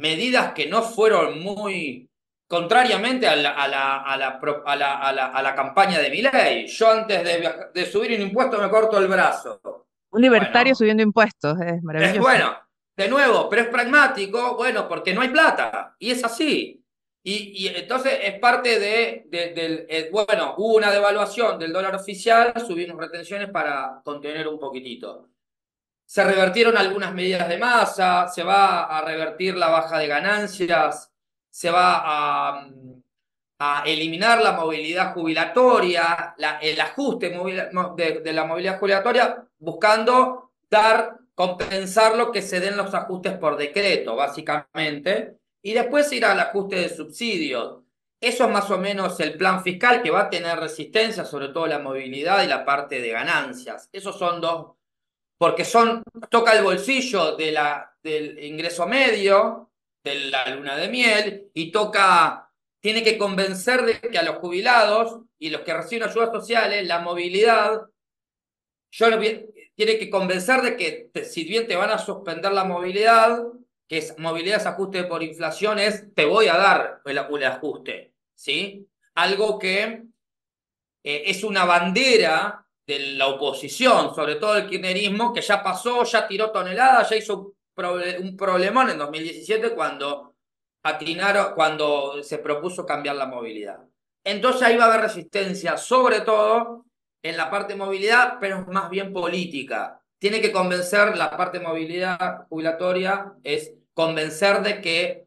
[0.00, 2.10] medidas que no fueron muy
[2.48, 6.66] contrariamente a la, a la, a la, a la, a la, campaña de mi ley.
[6.66, 9.60] Yo antes de, de, subir un impuesto me corto el brazo.
[10.10, 12.16] Un libertario subiendo impuestos, es maravilloso.
[12.16, 12.56] Es bueno,
[12.96, 16.84] de nuevo, pero es pragmático, bueno, porque no hay plata, y es así.
[17.22, 22.52] Y, y entonces es parte de, del, eh, bueno, hubo una devaluación del dólar oficial,
[22.66, 25.28] subimos retenciones para contener un poquitito.
[26.10, 31.12] Se revertieron algunas medidas de masa, se va a revertir la baja de ganancias,
[31.48, 39.46] se va a, eliminar la movilidad jubilatoria, la, el ajuste de, de la movilidad jubilatoria,
[39.60, 46.24] buscando dar compensar lo que se den los ajustes por decreto, básicamente, y después ir
[46.24, 47.84] al ajuste de subsidios.
[48.20, 51.68] Eso es más o menos el plan fiscal que va a tener resistencia, sobre todo
[51.68, 53.88] la movilidad y la parte de ganancias.
[53.92, 54.72] Esos son dos,
[55.40, 59.70] porque son, toca el bolsillo del ingreso medio,
[60.04, 65.22] de la luna de miel, y toca, tiene que convencer de que a los jubilados
[65.38, 67.88] y los que reciben ayudas sociales, la movilidad,
[68.90, 69.06] yo
[69.74, 73.42] tiene que convencer de que si bien te van a suspender la movilidad,
[73.88, 78.86] que es movilidad ajuste por inflación, es te voy a dar el, ajuste, ¿sí?
[79.14, 80.02] Algo que
[81.02, 86.26] eh, es una bandera de la oposición, sobre todo el kirchnerismo, que ya pasó, ya
[86.26, 90.34] tiró toneladas, ya hizo un problemón en 2017 cuando
[90.82, 93.78] atinaron, cuando se propuso cambiar la movilidad.
[94.24, 96.86] Entonces ahí va a haber resistencia, sobre todo
[97.22, 100.02] en la parte de movilidad, pero más bien política.
[100.18, 105.26] Tiene que convencer, la parte de movilidad jubilatoria es convencer de que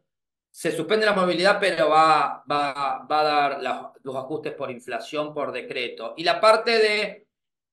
[0.50, 5.50] se suspende la movilidad, pero va, va, va a dar los ajustes por inflación por
[5.50, 6.14] decreto.
[6.16, 7.23] Y la parte de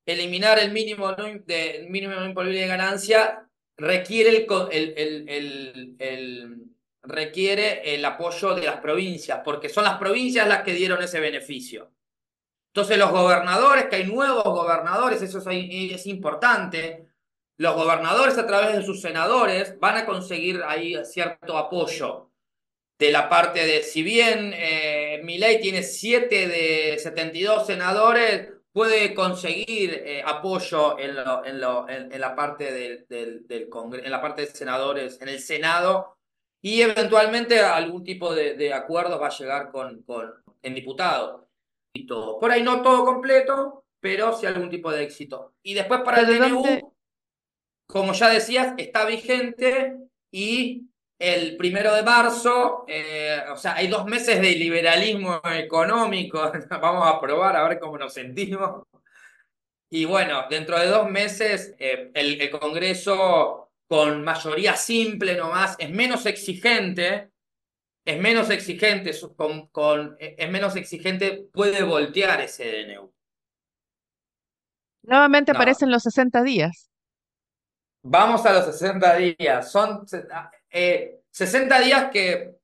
[0.05, 6.71] eliminar el mínimo, de, el mínimo imponible de ganancia requiere el, el, el,
[7.03, 11.91] requiere el apoyo de las provincias, porque son las provincias las que dieron ese beneficio.
[12.73, 17.07] Entonces los gobernadores, que hay nuevos gobernadores, eso es, importante,
[17.57, 22.29] los gobernadores a través de sus senadores van a conseguir ahí cierto apoyo
[22.97, 29.93] de la parte de, si bien eh, ley tiene 7 de 72 senadores, puede conseguir
[30.05, 35.29] eh, apoyo en, en, la parte del, del, Congreso, en la parte de senadores, en
[35.29, 36.17] el Senado,
[36.61, 40.31] y eventualmente algún tipo de, acuerdo va a llegar con, con
[40.61, 41.49] en diputado
[41.93, 42.39] y todo.
[42.39, 45.53] Por ahí no todo completo, pero sí algún tipo de éxito.
[45.63, 46.93] Y después para el DNU,
[47.87, 49.97] como ya decías, está vigente
[50.31, 50.90] y
[51.21, 57.21] el primero de marzo, eh, o sea, hay dos meses de liberalismo económico, vamos a
[57.21, 58.87] probar a ver cómo nos sentimos.
[59.91, 65.91] Y bueno, dentro de dos meses eh, el, el, Congreso con mayoría simple nomás es
[65.91, 67.29] menos exigente,
[68.03, 73.13] es menos exigente, con, con, es menos exigente, puede voltear ese DNU.
[75.03, 76.89] Nuevamente aparecen los 60 días.
[78.03, 79.71] Vamos a los 60 días.
[79.71, 80.05] Son
[80.71, 82.55] 60 eh, días que,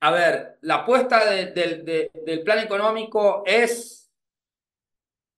[0.00, 3.98] a ver, la apuesta del plan económico es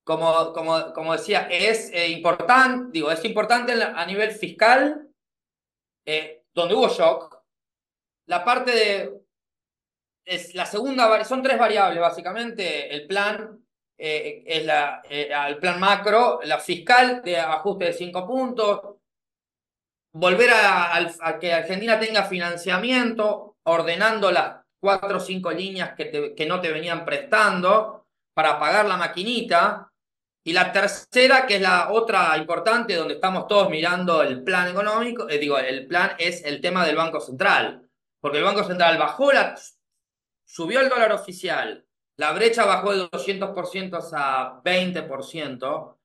[0.05, 5.09] como, como, como decía, es eh, importante, digo, es importante a nivel fiscal,
[6.05, 7.41] eh, donde hubo shock.
[8.27, 9.21] La parte de,
[10.25, 13.65] es la segunda, son tres variables básicamente, el plan,
[13.97, 18.97] eh, es la, el plan macro, la fiscal de ajuste de cinco puntos,
[20.13, 26.61] volver a, que Argentina tenga financiamiento, ordenando las cuatro o cinco líneas que, que no
[26.61, 29.91] te venían prestando para pagar la maquinita,
[30.43, 35.29] y la tercera, que es la otra importante, donde estamos todos mirando el plan económico,
[35.29, 37.87] eh, digo, el plan es el tema del Banco Central.
[38.21, 39.55] Porque el Banco Central bajó la,
[40.45, 45.97] subió el dólar oficial, la brecha bajó de 200% a 20%.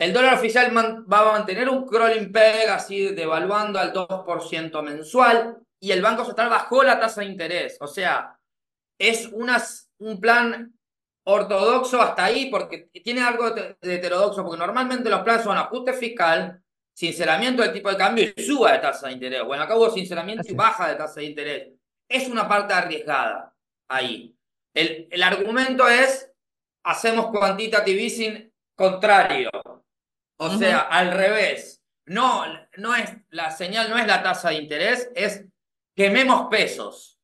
[0.00, 5.92] El dólar oficial va a mantener un crawling peg, así devaluando al 2% mensual, y
[5.92, 7.76] el Banco Central bajó la tasa de interés.
[7.82, 8.34] O sea,
[8.98, 10.72] es un plan
[11.24, 16.62] ortodoxo hasta ahí, porque tiene algo de heterodoxo, porque normalmente los planes son ajuste fiscal,
[16.94, 19.44] sinceramiento del tipo de cambio y suba de tasa de interés.
[19.44, 21.68] Bueno, acá hubo sinceramiento y baja de tasa de interés.
[22.08, 23.54] Es una parte arriesgada
[23.86, 24.34] ahí.
[24.72, 26.32] El, el argumento es,
[26.84, 29.50] hacemos quantitative easing contrario.
[30.42, 31.82] O sea, al revés.
[32.06, 32.44] No,
[32.78, 35.44] no es, la señal no es la tasa de interés, es
[35.94, 37.20] quememos pesos.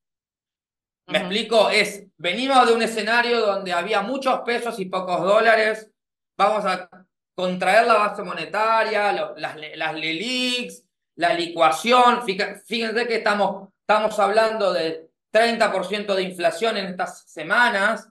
[1.07, 5.91] Me explico, es, venimos de un escenario donde había muchos pesos y pocos dólares,
[6.37, 6.91] vamos a
[7.35, 10.85] contraer la base monetaria, las, las LELIX,
[11.17, 18.11] la licuación, fíjense que estamos, estamos hablando de 30% de inflación en estas semanas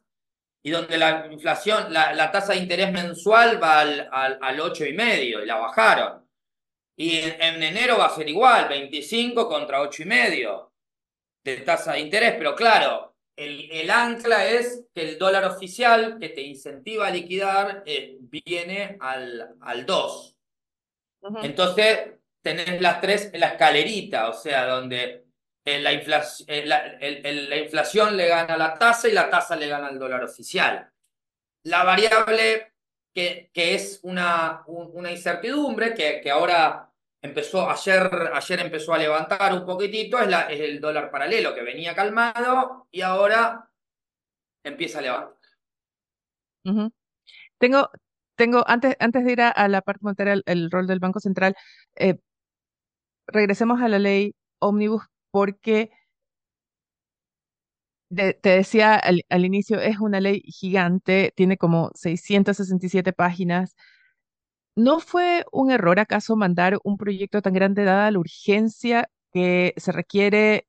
[0.66, 5.46] y donde la inflación, la, tasa de interés mensual va al, al, al 8,5 y
[5.46, 6.28] la bajaron.
[6.98, 10.72] Y en, en, enero va a ser igual, 25 contra 8,5
[11.44, 16.30] de tasa de interés, pero claro, el, el, ancla es que el dólar oficial que
[16.30, 20.36] te incentiva a liquidar eh, viene al, al 2.
[21.44, 22.10] Entonces,
[22.42, 25.25] tenés las tres, la escalerita, o sea, donde
[25.66, 29.56] eh, la, inflación, eh, la, la, inflación le gana a la tasa y la tasa
[29.56, 30.92] le gana al dólar oficial.
[31.64, 32.74] La variable
[33.12, 39.54] que, que es una, una incertidumbre, que, que ahora empezó ayer, ayer empezó a levantar
[39.54, 43.68] un poquitito, es, la, es el dólar paralelo que venía calmado y ahora
[44.64, 45.36] empieza a levantar.
[47.58, 47.90] Tengo,
[48.36, 51.56] tengo, antes, antes de ir a, la parte monetaria, el, rol del Banco Central,
[51.96, 52.20] eh,
[53.26, 55.04] regresemos a la ley Omnibus
[55.36, 55.92] porque
[58.08, 63.76] te decía al, inicio, es una ley gigante, tiene como 667 páginas,
[64.78, 69.92] ¿No fue un error acaso mandar un proyecto tan grande dada la urgencia que se
[69.92, 70.68] requiere,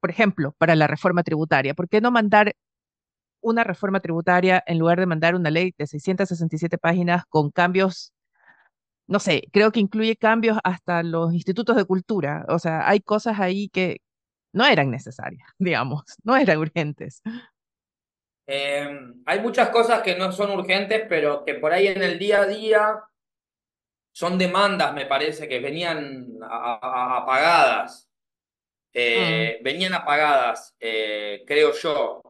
[0.00, 1.74] por ejemplo, para la reforma tributaria?
[1.74, 2.56] ¿Por qué no mandar
[3.40, 8.12] una reforma tributaria en lugar de mandar una ley de 667 páginas con cambios,
[9.06, 12.44] no sé, creo que incluye cambios hasta los institutos de cultura?
[12.48, 14.00] O sea, hay cosas ahí que
[14.52, 17.22] no eran necesarias, digamos, no eran urgentes.
[18.46, 22.40] Em, hay muchas cosas que no son urgentes, pero que por ahí en el día
[22.40, 23.02] a día
[24.12, 28.08] son demandas, me parece, que venían apagadas.
[28.92, 29.64] Eh, mm.
[29.64, 32.20] Venían apagadas, eh, creo yo.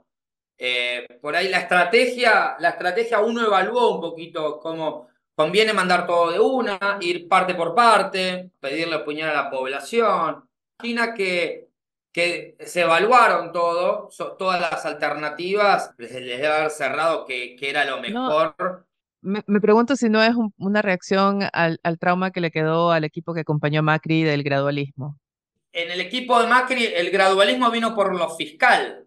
[0.57, 6.31] Eh, por ahí la estrategia, la estrategia uno evaluó un poquito cómo conviene mandar todo
[6.31, 10.49] de una, ir parte por parte, pedirle opinión a la población.
[10.79, 11.69] imagina que,
[12.13, 14.09] que se evaluaron todo,
[14.39, 18.87] todas las alternativas, les, debe haber cerrado que, que era lo mejor.
[19.23, 23.35] me, pregunto si no es una reacción al, al, trauma que le quedó al equipo
[23.35, 25.19] que acompañó a Macri del gradualismo.
[25.73, 29.07] En el equipo de Macri, el gradualismo vino por lo fiscal.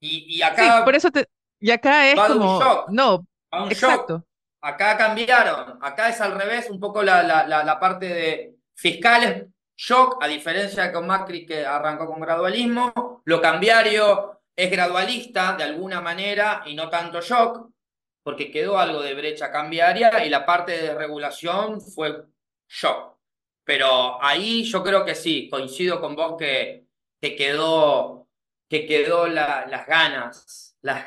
[0.00, 0.78] Y, y acá.
[0.78, 1.26] Sí, por eso te.
[1.60, 2.86] Y acá es como.
[2.88, 3.26] No,
[3.68, 4.24] exacto.
[4.64, 5.78] Acá cambiaron.
[5.82, 9.44] Acá es al revés, un poco la, la, la, parte de fiscales.
[9.76, 13.20] Shock, a diferencia de con Macri que arrancó con gradualismo.
[13.26, 17.68] Lo cambiario es gradualista de alguna manera y no tanto shock,
[18.22, 22.24] porque quedó algo de brecha cambiaria y la parte de regulación fue
[22.66, 23.18] shock.
[23.64, 26.86] Pero ahí yo creo que sí, coincido con vos que,
[27.20, 28.28] que quedó,
[28.70, 31.04] que quedó las ganas, las,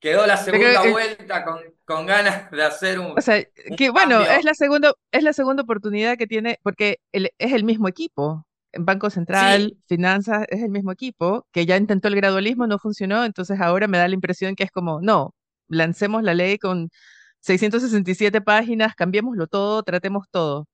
[0.00, 3.18] quedó la segunda vuelta con, con, ganas de hacer un.
[3.18, 3.44] O sea,
[3.76, 7.88] que bueno, es la, segunda, es la segunda oportunidad que tiene, porque es el mismo
[7.88, 8.46] equipo.
[8.76, 13.60] Banco Central, Finanzas, es el mismo equipo, que ya intentó el gradualismo, no funcionó, entonces
[13.60, 15.32] ahora me da la impresión que es como, no,
[15.68, 16.90] lancemos la ley con
[17.38, 20.66] 667 páginas, cambiémoslo todo, tratemos todo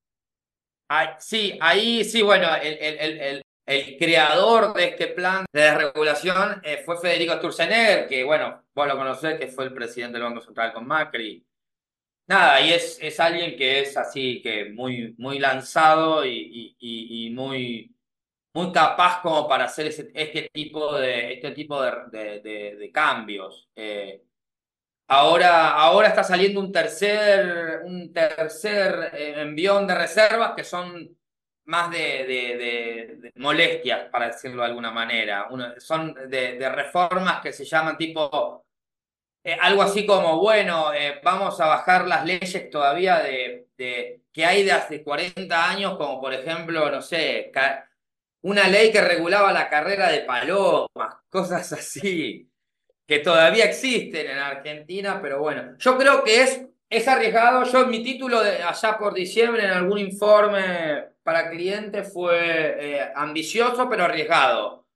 [1.19, 3.43] sí, ahí sí, bueno, el,
[3.99, 9.39] creador de este plan de desregulación eh, fue Federico Sturzenegger, que bueno, vos lo conocés,
[9.39, 11.45] que fue el presidente del Banco Central con Macri.
[12.27, 17.95] Nada, y es, es alguien que es así, que muy, muy lanzado y, muy,
[18.55, 23.69] muy capaz como para hacer este tipo de, este tipo de, cambios.
[23.75, 24.23] Eh,
[25.13, 31.19] Ahora, ahora está saliendo un tercer, un tercer eh, envión de reservas que son
[31.71, 35.49] más de, molestias, para decirlo de alguna manera.
[35.79, 38.65] son de, reformas que se llaman tipo,
[39.45, 44.65] eh, algo así como, bueno, eh, vamos a bajar las leyes todavía de, que hay
[44.65, 47.53] de hace 40 años, como por ejemplo, no sé,
[48.43, 52.51] una ley que regulaba la carrera de palomas, cosas así
[53.07, 57.65] que todavía existen en Argentina, pero bueno, yo creo que es, es arriesgado.
[57.65, 63.89] Yo mi título de allá por diciembre en algún informe para clientes fue eh, ambicioso,
[63.89, 64.87] pero arriesgado.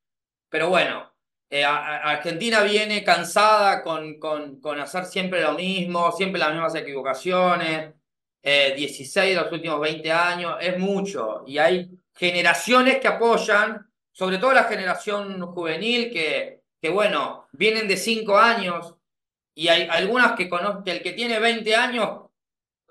[0.50, 1.12] Pero bueno,
[1.48, 7.94] eh, Argentina viene cansada con, con, con, hacer siempre lo mismo, siempre las mismas equivocaciones.
[8.42, 11.44] 16 eh, de los últimos 20 años, es mucho.
[11.46, 17.96] Y hay generaciones que apoyan, sobre todo la generación juvenil que que bueno, vienen de
[17.96, 18.94] cinco años
[19.54, 22.20] y hay algunas que conozco, el que tiene 20 años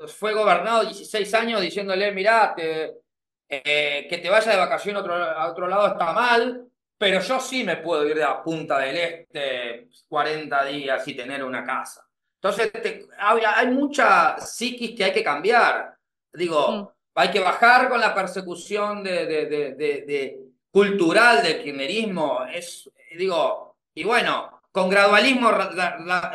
[0.07, 5.51] fue gobernado 16 años diciéndole, mirá, eh, que te vaya de vacación a otro, a
[5.51, 9.89] otro lado está mal, pero yo sí me puedo ir de la punta del este
[10.07, 12.07] 40 días y tener una casa.
[12.35, 12.71] Entonces,
[13.17, 15.95] hay, mucha psiquis que hay que cambiar.
[16.33, 20.39] Digo, hay que bajar con la persecución de, de, de,
[20.69, 22.45] cultural del kirchnerismo.
[22.45, 25.51] Es, digo, y bueno, con gradualismo,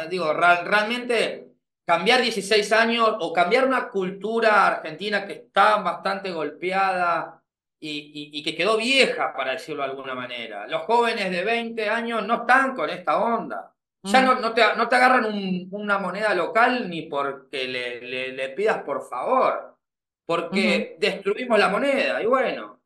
[0.08, 1.48] digo, realmente
[1.84, 7.42] cambiar 16 años o cambiar una cultura argentina que está bastante golpeada
[7.80, 10.68] y, que quedó vieja, para decirlo de alguna manera.
[10.68, 13.74] Los jóvenes de 20 años no están con esta onda.
[14.04, 18.84] Ya no, no, te, no te agarran una moneda local ni porque le, le, pidas
[18.84, 19.76] por favor,
[20.24, 22.22] porque destruimos la moneda.
[22.22, 22.80] Y bueno,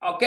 [0.00, 0.22] ok,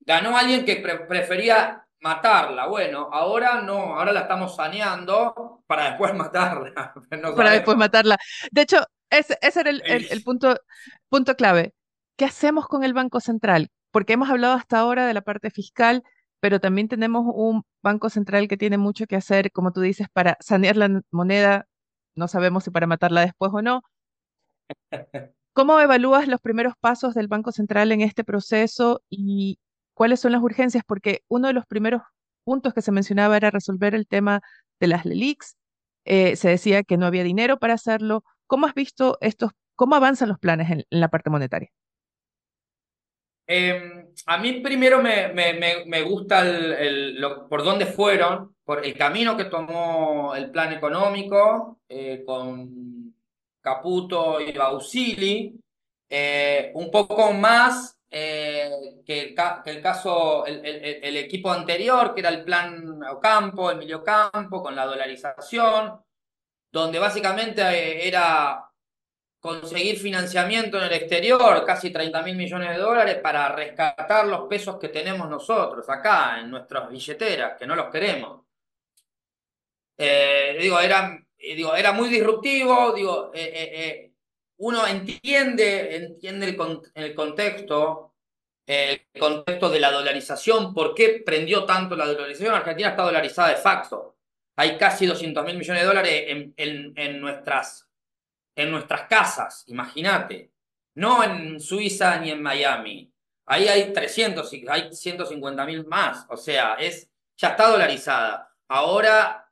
[0.00, 2.66] ganó alguien que prefería matarla.
[2.66, 6.94] Bueno, ahora no, ahora la estamos saneando para después matarla.
[7.34, 8.18] para después matarla.
[8.52, 10.54] De hecho, ese, ese era el, el, punto,
[11.08, 11.74] punto clave.
[12.16, 13.70] ¿Qué hacemos con el Banco Central?
[13.90, 16.02] Porque hemos hablado hasta ahora de la parte fiscal,
[16.40, 20.36] pero también tenemos un Banco Central que tiene mucho que hacer, como tú dices, para
[20.40, 21.66] sanear la moneda.
[22.14, 23.82] No sabemos si para matarla después o no.
[25.54, 29.58] ¿Cómo evalúas los primeros pasos del Banco Central en este proceso y
[29.94, 32.02] cuáles son las urgencias, porque uno de los primeros
[32.44, 34.40] puntos que se mencionaba era resolver el tema
[34.80, 35.56] de las LELIX.
[36.04, 38.24] Eh, se decía que no había dinero para hacerlo.
[38.46, 41.70] ¿Cómo has visto estos, cómo avanzan los planes en, la parte monetaria?
[43.46, 49.44] Em, a mí primero me, me, gusta el, por dónde fueron, por el camino que
[49.44, 53.14] tomó el plan económico eh, con
[53.60, 55.60] Caputo y Bausili,
[56.08, 59.34] eh, un poco más eh, que, el,
[59.64, 64.86] el, caso, el, el, equipo anterior, que era el plan Ocampo, Emilio Campo, con la
[64.86, 66.00] dolarización,
[66.70, 68.70] donde básicamente eh, era
[69.40, 74.78] conseguir financiamiento en el exterior, casi 30 mil millones de dólares, para rescatar los pesos
[74.78, 78.42] que tenemos nosotros acá en nuestras billeteras, que no los queremos.
[79.98, 83.32] Eh, digo, era, digo, era muy disruptivo, digo,
[84.58, 86.56] uno entiende, entiende el,
[86.94, 88.14] el, contexto,
[88.66, 92.54] el contexto de la dolarización, ¿por qué prendió tanto la dolarización?
[92.54, 94.16] Argentina está dolarizada de facto.
[94.56, 97.90] Hay casi 200 mil millones de dólares en, en, nuestras,
[98.54, 100.52] en nuestras casas, imagínate.
[100.94, 103.12] No en Suiza ni en Miami.
[103.46, 106.24] Ahí hay 300, hay 150 mil más.
[106.30, 108.54] O sea, es, ya está dolarizada.
[108.68, 109.50] Ahora,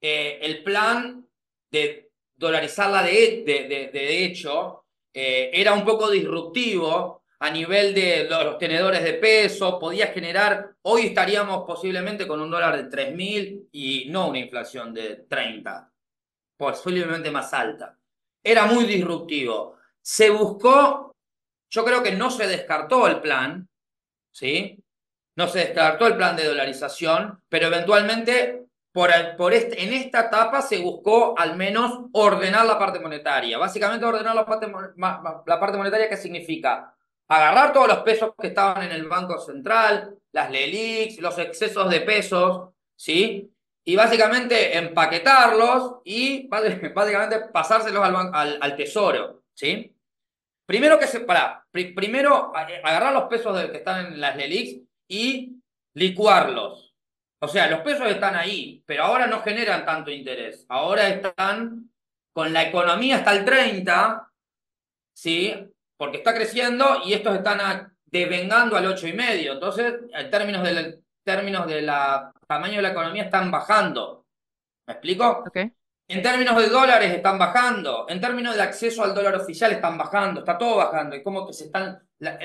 [0.00, 1.26] eh, el plan
[1.70, 2.09] de
[2.40, 9.04] dolarizarla de, de, de, hecho eh, era un poco disruptivo a nivel de los tenedores
[9.04, 14.38] de peso, podía generar, hoy estaríamos posiblemente con un dólar de 3.000 y no una
[14.38, 15.92] inflación de 30,
[16.56, 17.98] posiblemente más alta.
[18.42, 19.76] Era muy disruptivo.
[20.00, 21.14] Se buscó,
[21.68, 23.68] yo creo que no se descartó el plan,
[24.32, 24.82] ¿sí?
[25.36, 31.38] No se descartó el plan de dolarización, pero eventualmente por, en esta etapa se buscó
[31.38, 33.58] al menos ordenar la parte monetaria.
[33.58, 36.94] Básicamente ordenar la parte, la parte monetaria, ¿qué significa?
[37.30, 42.00] agarrar todos los pesos que estaban en el Banco Central, las LELIX, los excesos de
[42.00, 43.48] pesos, ¿sí?
[43.84, 49.96] Y básicamente empaquetarlos y básicamente pasárselos al, tesoro, ¿sí?
[50.66, 55.62] Primero que se, para, primero agarrar los pesos que están en las LELIX y
[55.94, 56.79] licuarlos.
[57.40, 60.66] O sea, los pesos están ahí, pero ahora no generan tanto interés.
[60.68, 61.90] Ahora están
[62.32, 64.30] con la economía hasta el 30,
[65.12, 65.70] ¿sí?
[66.00, 69.52] porque está creciendo y estos están devengando al 8,5.
[69.52, 74.24] Entonces, en términos del términos de la tamaño de la economía están bajando.
[74.86, 75.44] ¿Me explico?
[76.08, 78.06] En términos de dólares están bajando.
[78.08, 80.40] En términos de acceso al dólar oficial están bajando.
[80.40, 81.16] Está todo bajando.
[81.16, 82.02] Y como que se están.
[82.18, 82.38] La,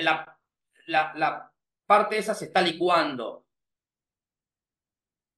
[0.86, 1.50] la, la
[1.86, 3.45] parte esa se está licuando.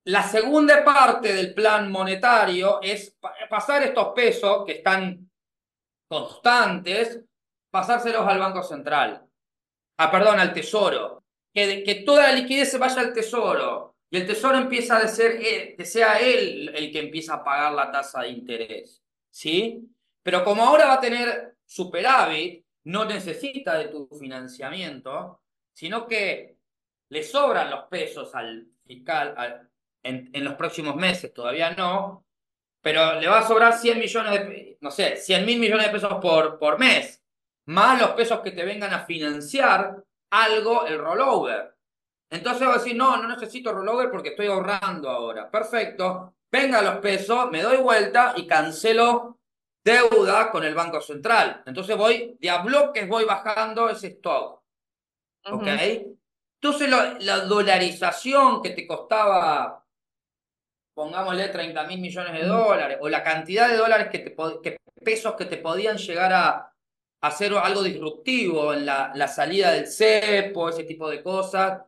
[0.08, 3.14] La segunda parte del plan monetario es
[3.50, 5.30] pasar estos pesos que están
[6.08, 7.20] constantes
[7.70, 9.22] pasárselos al Banco Central.
[9.98, 11.24] Ah, perdón, al Tesoro.
[11.52, 13.96] Que, que toda la liquidez se vaya al Tesoro.
[14.08, 17.74] Y el Tesoro empieza a ser, eh, que sea él el que empieza a pagar
[17.74, 19.02] la tasa de interés.
[19.30, 19.90] ¿Sí?
[20.22, 25.42] Pero como ahora va a tener superávit, no necesita de tu financiamiento,
[25.74, 26.56] sino que
[27.10, 29.34] le sobran los pesos al fiscal
[30.02, 32.24] en, en, los próximos meses, todavía no,
[32.80, 36.14] pero le va a sobrar 100 millones de, no sé, 100 mil millones de pesos
[36.20, 37.18] por, por mes
[37.68, 41.76] más los pesos que te vengan a financiar algo, el rollover.
[42.30, 45.50] Entonces va a decir, no, no necesito rollover porque estoy ahorrando ahora.
[45.50, 49.38] Perfecto, venga los pesos, me doy vuelta y cancelo
[49.84, 51.62] deuda con el Banco Central.
[51.66, 54.62] Entonces voy, de a bloques voy bajando ese stock.
[55.50, 55.66] ¿Ok?
[56.60, 56.90] Entonces
[57.20, 59.84] la dolarización que te costaba,
[60.98, 65.36] pongámosle 30 mil millones de dólares, o la cantidad de dólares que te, que pesos
[65.36, 66.72] que te podían llegar a,
[67.20, 71.82] hacer algo disruptivo en la, la salida del cepo, ese tipo de cosas,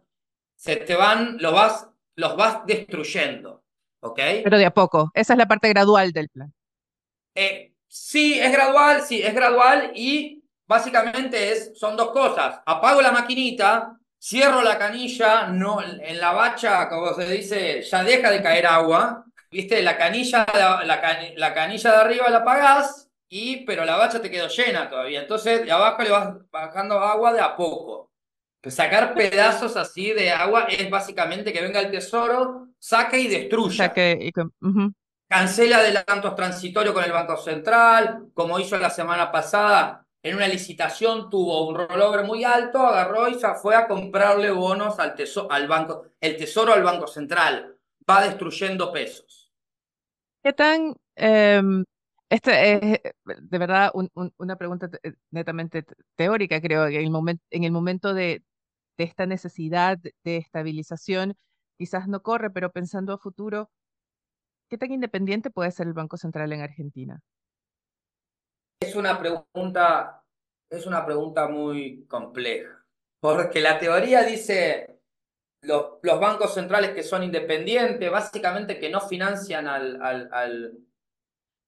[0.55, 3.65] se te van, los vas, los vas destruyendo.
[4.01, 4.21] ¿Ok?
[4.45, 5.11] Pero de a poco.
[5.13, 6.55] Esa es la parte gradual del plan.
[7.35, 12.61] Eh, sí, es gradual, sí, es gradual y básicamente es, son dos cosas.
[12.65, 18.31] Apago la maquinita, cierro la canilla, no, en la bacha, como se dice, ya deja
[18.31, 19.25] de caer agua.
[19.51, 19.83] ¿Viste?
[19.83, 24.49] La canilla, la, la canilla de arriba la apagás y, pero la bacha te quedó
[24.49, 25.23] llena todavía.
[25.23, 28.11] Entonces, de abajo le vas bajando agua de a poco.
[28.61, 33.93] Pues sacar pedazos así de agua es básicamente que venga el tesoro, saque y destruya.
[35.29, 40.05] Cancela adelantos transitorios con el Banco Central, como hizo la semana pasada.
[40.23, 44.99] En una licitación tuvo un rollover muy alto, agarró y se fue a comprarle bonos
[44.99, 47.79] al, tesoro, al banco, el tesoro al Banco Central.
[48.09, 49.53] Va destruyendo pesos.
[50.43, 51.85] ¿Qué tan em,
[52.31, 53.91] esta es de verdad
[54.39, 58.45] una pregunta eh, netamente teórica, creo, en el, momento en el momento de,
[58.97, 61.35] esta necesidad de estabilización,
[61.79, 63.71] quizás no corre, pero pensando a futuro,
[64.69, 67.21] ¿qué tan independiente puede ser el Banco Central en Argentina?
[68.81, 70.25] Es una pregunta,
[70.71, 72.85] es una pregunta muy compleja,
[73.21, 75.01] porque la teoría dice
[75.63, 80.81] los, los bancos centrales que son independientes, básicamente que no financian al, al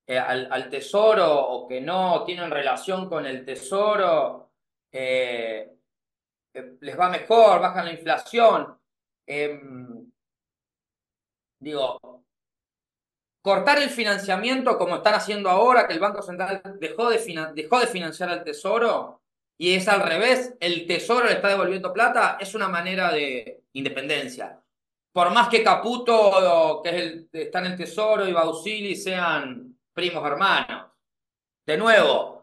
[0.06, 4.50] eh, al, tesoro o que no tienen relación con el tesoro,
[4.90, 5.76] eh,
[6.54, 8.78] eh, les va mejor, bajan la inflación.
[9.26, 10.10] Em,
[11.60, 12.21] digo,
[13.42, 17.18] cortar el financiamiento como están haciendo ahora, que el Banco Central dejó de,
[17.54, 19.20] dejó de financiar al tesoro
[19.58, 24.60] y es al revés, el tesoro le está devolviendo plata, es una manera de independencia.
[25.12, 30.90] Por más que Caputo, que es el, en el tesoro, y Bausili sean primos hermanos.
[31.66, 32.41] De nuevo,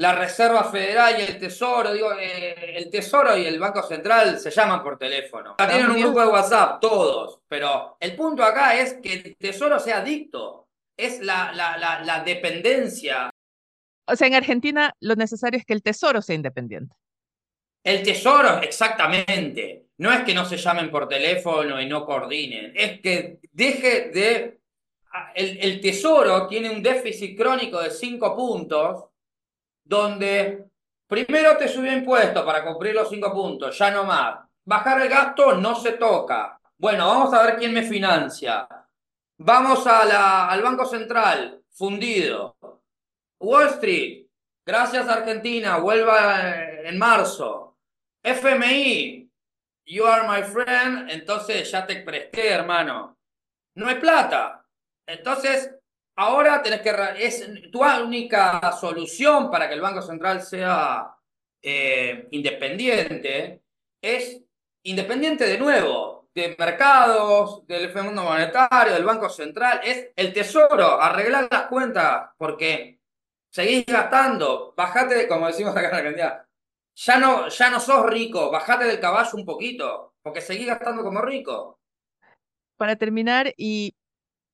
[0.00, 4.50] la Reserva Federal y el Tesoro, digo, eh, el Tesoro y el Banco Central se
[4.50, 5.56] llaman por teléfono.
[5.56, 9.98] Tienen un grupo de WhatsApp, todos, pero el punto acá es que el Tesoro sea
[9.98, 13.28] adicto, es la, la, la, la dependencia.
[14.06, 16.96] O sea, en Argentina lo necesario es que el Tesoro sea independiente.
[17.84, 19.88] El Tesoro, exactamente.
[19.98, 24.60] No es que no se llamen por teléfono y no coordinen, es que deje de...
[25.34, 29.09] El, el Tesoro tiene un déficit crónico de 5 puntos
[29.90, 30.66] donde
[31.08, 34.38] primero te subió impuestos para cumplir los cinco puntos, ya no más.
[34.64, 36.60] Bajar el gasto no se toca.
[36.78, 38.68] Bueno, vamos a ver quién me financia.
[39.38, 42.56] Vamos a la, al Banco Central, fundido.
[43.40, 44.26] Wall Street,
[44.64, 46.52] gracias Argentina, vuelva
[46.84, 47.76] en marzo.
[48.22, 49.28] FMI,
[49.86, 53.18] you are my friend, entonces ya te presté, hermano.
[53.74, 54.64] No hay plata.
[55.04, 55.74] Entonces,
[56.22, 56.92] Ahora tenés que.
[57.16, 61.16] Es tu única solución para que el Banco Central sea
[61.62, 63.62] eh, independiente
[64.02, 64.42] es
[64.82, 71.48] independiente de nuevo de mercados, del Fondo Monetario, del Banco Central, es el tesoro, arreglar
[71.50, 73.00] las cuentas, porque
[73.50, 76.46] seguís gastando, bajate, como decimos acá en Argentina,
[76.94, 81.20] ya no, ya no sos rico, bajate del caballo un poquito, porque seguís gastando como
[81.20, 81.80] rico.
[82.76, 83.94] Para terminar, y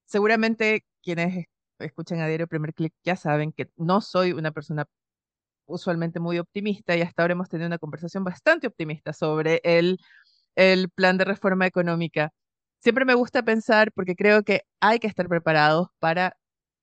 [0.06, 1.46] seguramente quienes
[1.78, 4.86] escuchen a Diario Primer Click ya saben que no soy una persona
[5.66, 9.98] usualmente muy optimista y hasta ahora hemos tenido una conversación bastante optimista sobre el,
[10.56, 12.32] el plan de reforma económica.
[12.80, 16.36] Siempre me gusta pensar, porque creo que hay que estar preparados para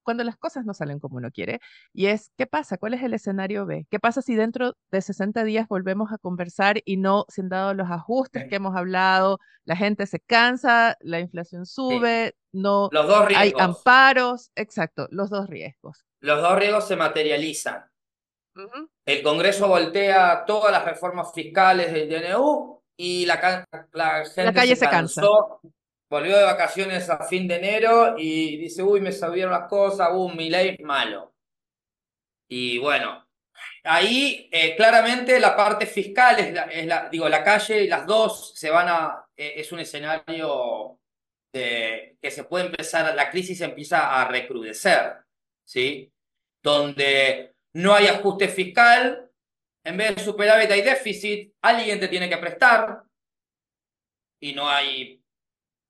[0.03, 1.59] cuando las cosas no salen como uno quiere.
[1.93, 2.77] Y es, ¿qué pasa?
[2.77, 3.87] ¿Cuál es el escenario B?
[3.89, 7.73] ¿Qué pasa si dentro de 60 días volvemos a conversar y no se han dado
[7.73, 9.39] los ajustes que hemos hablado?
[9.65, 14.51] La gente se cansa, la inflación sube, no los dos hay amparos.
[14.55, 16.05] Exacto, los dos riesgos.
[16.19, 17.85] Los dos riesgos se materializan.
[19.05, 24.87] El Congreso voltea todas las reformas fiscales del DNU y la, la gente calle se,
[24.87, 25.21] cansa
[26.13, 30.29] volvió de vacaciones a fin de enero y dice, uy, me subieron las cosas, uh,
[30.29, 31.33] mi ley malo.
[32.47, 33.27] Y bueno,
[33.83, 38.89] ahí eh, claramente la parte fiscal es la, digo, la calle las dos se van
[38.89, 40.99] a, eh, es un escenario
[41.51, 45.17] que se puede empezar, la crisis empieza a recrudecer,
[45.63, 46.11] ¿sí?
[46.63, 49.31] Donde no hay ajuste fiscal,
[49.83, 53.03] en vez de superávit hay déficit, alguien te tiene que prestar
[54.39, 55.22] y no hay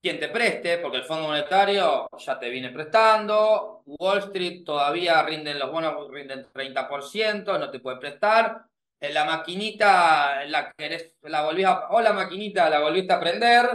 [0.04, 5.58] quien te preste, porque el Fondo Monetario ya te viene prestando, Wall Street todavía rinden
[5.58, 8.66] los bonos, rinden 30%, no te puede prestar.
[9.00, 10.74] En la maquinita, la,
[11.22, 13.70] la volvís a, o la maquinita la volviste a prender,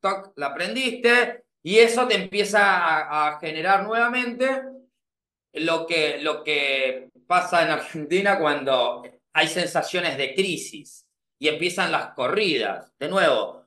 [0.00, 4.62] toc, la prendiste, y eso te empieza a, generar nuevamente
[5.52, 9.02] lo que, lo que pasa en Argentina cuando
[9.34, 11.06] hay sensaciones de crisis
[11.38, 12.92] y empiezan las corridas.
[12.98, 13.65] De nuevo,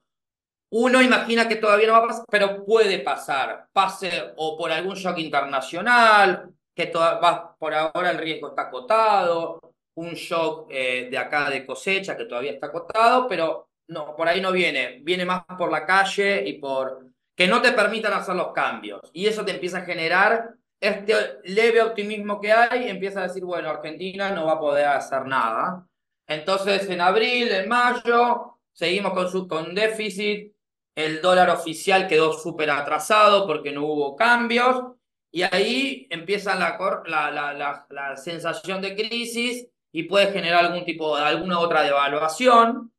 [0.72, 3.68] uno imagina que todavía no va a pasar, pero puede pasar.
[3.72, 9.60] Pase o por algún shock internacional, que va, por ahora el riesgo está acotado,
[9.96, 14.40] un shock eh, de acá de cosecha que todavía está acotado, pero no, por ahí
[14.42, 15.00] no viene.
[15.04, 19.02] Viene más por la calle y por que no te permitan hacer los cambios.
[19.14, 23.70] Y eso te empieza a generar este leve optimismo que hay, empieza a decir, bueno,
[23.70, 25.86] Argentina no va a poder hacer nada.
[26.28, 30.54] Entonces, en abril, en mayo, seguimos con, su, con déficit,
[31.00, 34.96] el dólar oficial quedó súper atrasado porque no hubo cambios
[35.32, 41.60] y ahí empieza la, la, la, sensación de crisis y puede generar algún tipo alguna
[41.60, 42.92] otra devaluación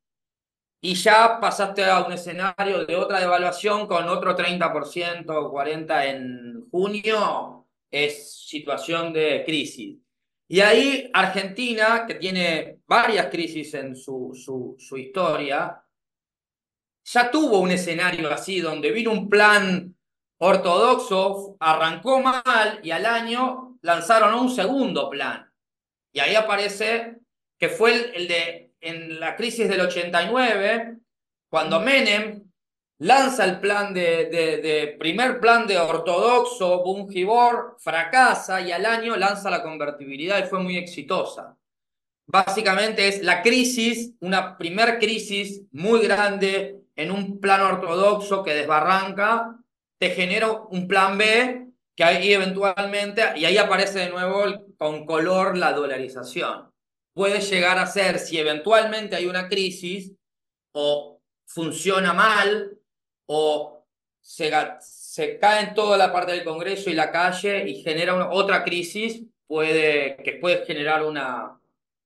[0.81, 6.67] y ya pasaste a un escenario de otra devaluación con otro 30% o 40% en
[6.71, 9.99] junio, es situación de crisis.
[10.47, 15.81] Y ahí Argentina, que tiene varias crisis en su, su, su historia,
[17.05, 19.95] ya tuvo un escenario así, donde vino un plan
[20.37, 25.51] ortodoxo, arrancó mal y al año lanzaron un segundo plan.
[26.13, 27.17] Y ahí aparece
[27.57, 30.97] que fue el, de en la crisis del 89,
[31.49, 32.43] cuando Menem
[32.97, 39.49] lanza el plan de, de, primer plan de ortodoxo, Bungibor, fracasa y al año lanza
[39.49, 41.57] la convertibilidad y fue muy exitosa.
[42.25, 49.57] Básicamente es la crisis, una primer crisis muy grande en un plan ortodoxo que desbarranca,
[49.97, 54.43] te genera un plan B que ahí eventualmente, y ahí aparece de nuevo
[54.77, 56.71] con color la dolarización.
[57.13, 60.13] Puede llegar a ser, si eventualmente hay una crisis,
[60.73, 62.77] o funciona mal,
[63.27, 63.85] o
[64.21, 68.63] se, se cae en toda la parte del Congreso y la calle y genera otra
[68.63, 71.59] crisis, puede, que puede generar una,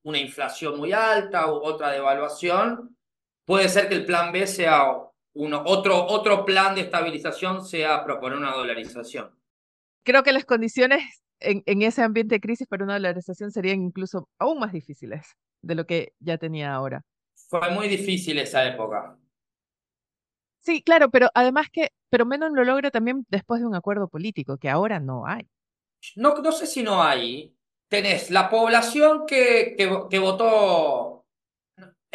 [0.04, 2.95] una inflación muy alta u otra devaluación,
[3.46, 4.86] puede ser que el plan B sea
[5.34, 9.38] uno, otro, otro plan de estabilización sea proponer una dolarización.
[10.04, 14.30] Creo que las condiciones en, en ese ambiente de crisis para una dolarización serían incluso
[14.40, 17.04] aún más difíciles de lo que ya tenía ahora.
[17.50, 19.18] Fue muy difícil esa época.
[20.62, 24.58] Sí, claro, pero además que, pero menos lo logra también después de un acuerdo político,
[24.58, 25.48] que ahora no hay.
[26.16, 27.56] No, no sé si no hay.
[27.88, 31.15] Tenés la población que, que, que votó,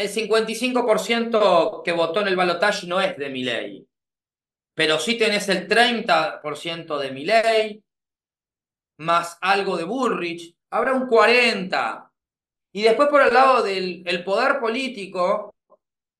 [0.00, 3.86] el 55% que votó en el balotaje no es de mi ley,
[4.74, 7.84] pero sí tenés el 30% de mi ley,
[8.98, 12.10] más algo de Bullrich, habrá un 40%.
[12.72, 15.52] Y después por el lado del el poder político,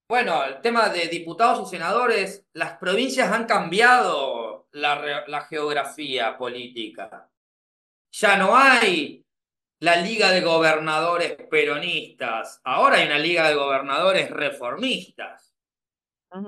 [0.09, 7.31] bueno, el tema de diputados y senadores, las provincias han cambiado la geografía política.
[8.12, 9.24] Ya no hay
[9.81, 15.55] la liga de gobernadores peronistas, ahora hay una liga de gobernadores reformistas,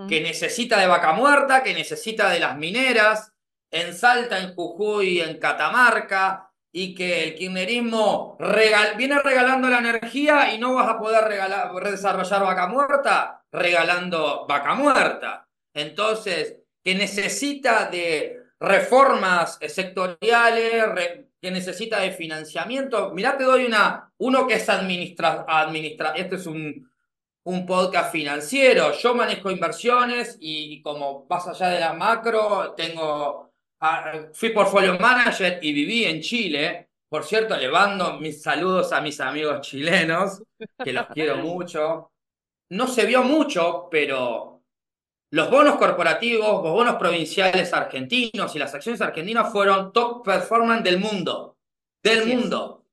[0.09, 3.33] que necesita de vaca muerta, que necesita de las mineras,
[3.73, 8.39] en Salta, en Jujuy, en Catamarca, y que el kirchnerismo
[8.97, 14.75] viene regalando la energía y no vas a poder regalar, desarrollar vaca muerta regalando vaca
[14.75, 15.49] muerta.
[15.75, 20.85] Entonces, que necesita de reformas sectoriales,
[21.43, 23.11] que necesita de financiamiento.
[23.13, 26.89] Mirá, te doy una, uno que es administra, administra este es un,
[27.45, 28.93] un podcast financiero.
[28.93, 33.53] Yo manejo inversiones y, y como vas allá de la macro, tengo
[33.85, 36.91] Ah, fui portfolio manager y viví en Chile.
[37.09, 40.41] Por cierto, llevando mis saludos a mis amigos chilenos,
[40.85, 42.13] que los quiero mucho.
[42.71, 44.52] No se vio mucho, pero
[45.33, 51.01] los bonos corporativos, los bonos provinciales argentinos y las acciones argentinas fueron top performance del
[51.01, 51.57] mundo.
[52.03, 52.85] Del mundo.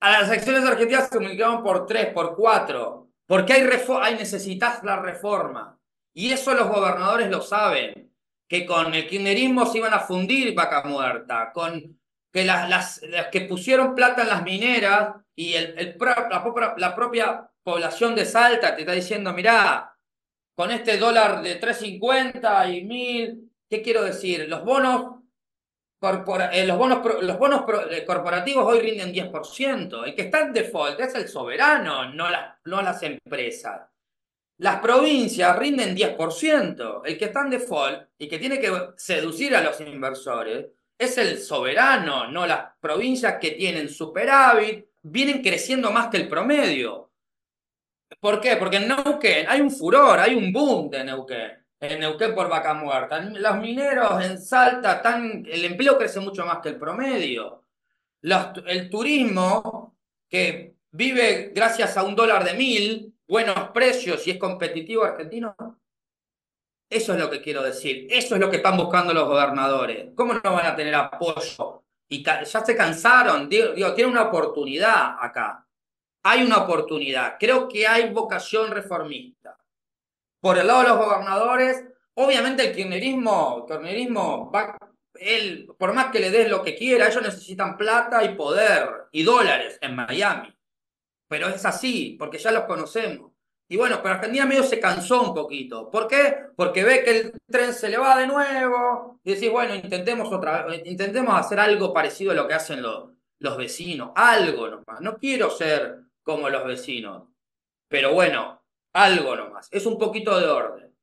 [0.00, 3.10] A las acciones argentinas se multiplicaron por tres, por cuatro.
[3.26, 3.68] Porque hay,
[4.00, 5.78] hay necesitas la reforma.
[6.14, 8.10] Y eso los gobernadores lo saben
[8.48, 12.00] que con el kirchnerismo se iban a fundir vaca muerta, con
[12.32, 17.50] que las, las, que pusieron plata en las mineras y el, el, la, la, propia
[17.62, 19.94] población de Salta te está diciendo, mirá,
[20.60, 24.46] con este dólar de 3.50 y 1.000, ¿qué quiero decir?
[24.46, 25.22] Los bonos,
[26.52, 30.04] eh, los bonos, los bonos eh, corporativos hoy rinden 10%.
[30.04, 32.26] El que está en default es el soberano, no,
[32.66, 33.88] no las empresas.
[34.58, 37.02] Las provincias rinden 10%.
[37.06, 40.66] El que está en default y que tiene que seducir a los inversores
[40.98, 47.09] es el soberano, no las provincias que tienen superávit, vienen creciendo más que el promedio.
[48.18, 48.56] ¿Por qué?
[48.56, 51.64] Porque en Neuquén hay un furor, hay un boom de Neuquén.
[51.78, 53.20] En Neuquén por vaca muerta.
[53.20, 57.64] Los mineros en Salta, están, el empleo crece mucho más que el promedio.
[58.66, 59.96] el turismo,
[60.28, 65.54] que vive gracias a un dólar de mil, buenos precios y es competitivo argentino?
[66.90, 68.08] Eso es lo que quiero decir.
[68.10, 70.08] Eso es lo que están buscando los gobernadores.
[70.16, 71.84] ¿Cómo no van a tener apoyo?
[72.08, 73.48] Y ya se cansaron.
[73.48, 75.64] Digo, digo, tienen una oportunidad acá.
[76.22, 77.36] Hay una oportunidad.
[77.38, 79.58] Creo que hay vocación reformista.
[80.40, 84.76] Por el lado de los gobernadores, obviamente el kirchnerismo, el kirchnerismo va,
[85.14, 89.22] él, por más que le des lo que quiera, ellos necesitan plata y poder y
[89.22, 90.54] dólares en Miami
[91.30, 93.30] pero es así, porque ya los conocemos.
[93.68, 95.88] Y bueno, pero Argentina medio se cansó un poquito.
[95.88, 96.36] ¿Por qué?
[96.56, 100.66] Porque ve que el tren se le va de nuevo y decís, bueno, intentemos otra
[100.84, 105.00] intentemos hacer algo parecido a lo que hacen los, los vecinos, algo nomás.
[105.00, 107.28] No quiero ser como los vecinos,
[107.88, 108.62] pero bueno,
[108.92, 109.68] algo nomás.
[109.70, 110.94] Es un poquito de orden.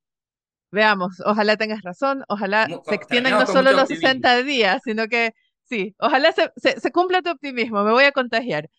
[0.72, 5.96] Veamos, ojalá tengas razón, ojalá se extiendan no solo los 60 días, sino que sí,
[5.98, 8.70] ojalá se, se cumpla tu optimismo, me voy a contagiar.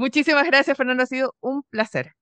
[0.00, 1.02] Muchísimas gracias, Fernando.
[1.02, 2.14] Ha sido un placer.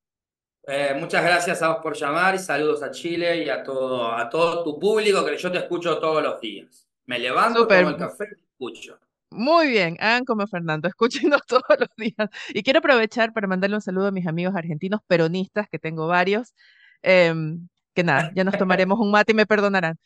[0.66, 4.28] Eh, muchas gracias a vos por llamar y saludos a Chile y a todo, a
[4.28, 6.89] todo tu público que yo te escucho todos los días.
[7.07, 8.99] Me levanto, tomo el café y escucho.
[9.31, 10.89] Muy bien, hagan como Fernando,
[11.29, 12.29] escúchenos todos los días.
[12.55, 16.55] Y quiero aprovechar para mandarle un saludo a mis amigos argentinos peronistas, que tengo varios,
[17.03, 19.99] em, que nada, ya nos tomaremos un mate y me perdonarán.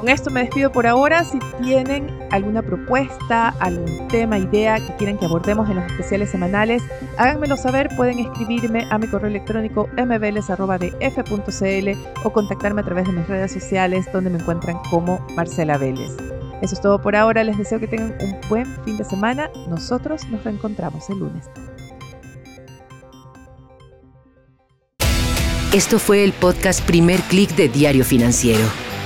[0.00, 1.24] Con esto me despido por ahora.
[1.24, 6.82] Si tienen alguna propuesta, algún tema, idea que quieran que abordemos en los especiales semanales,
[7.18, 7.90] háganmelo saber.
[7.96, 11.88] Pueden escribirme a mi correo electrónico mveles.df.cl
[12.24, 16.16] o contactarme a través de mis redes sociales donde me encuentran como Marcela Vélez.
[16.62, 17.44] Eso es todo por ahora.
[17.44, 19.50] Les deseo que tengan un buen fin de semana.
[19.68, 21.50] Nosotros nos reencontramos el lunes.
[25.74, 28.64] Esto fue el podcast Primer Click de Diario Financiero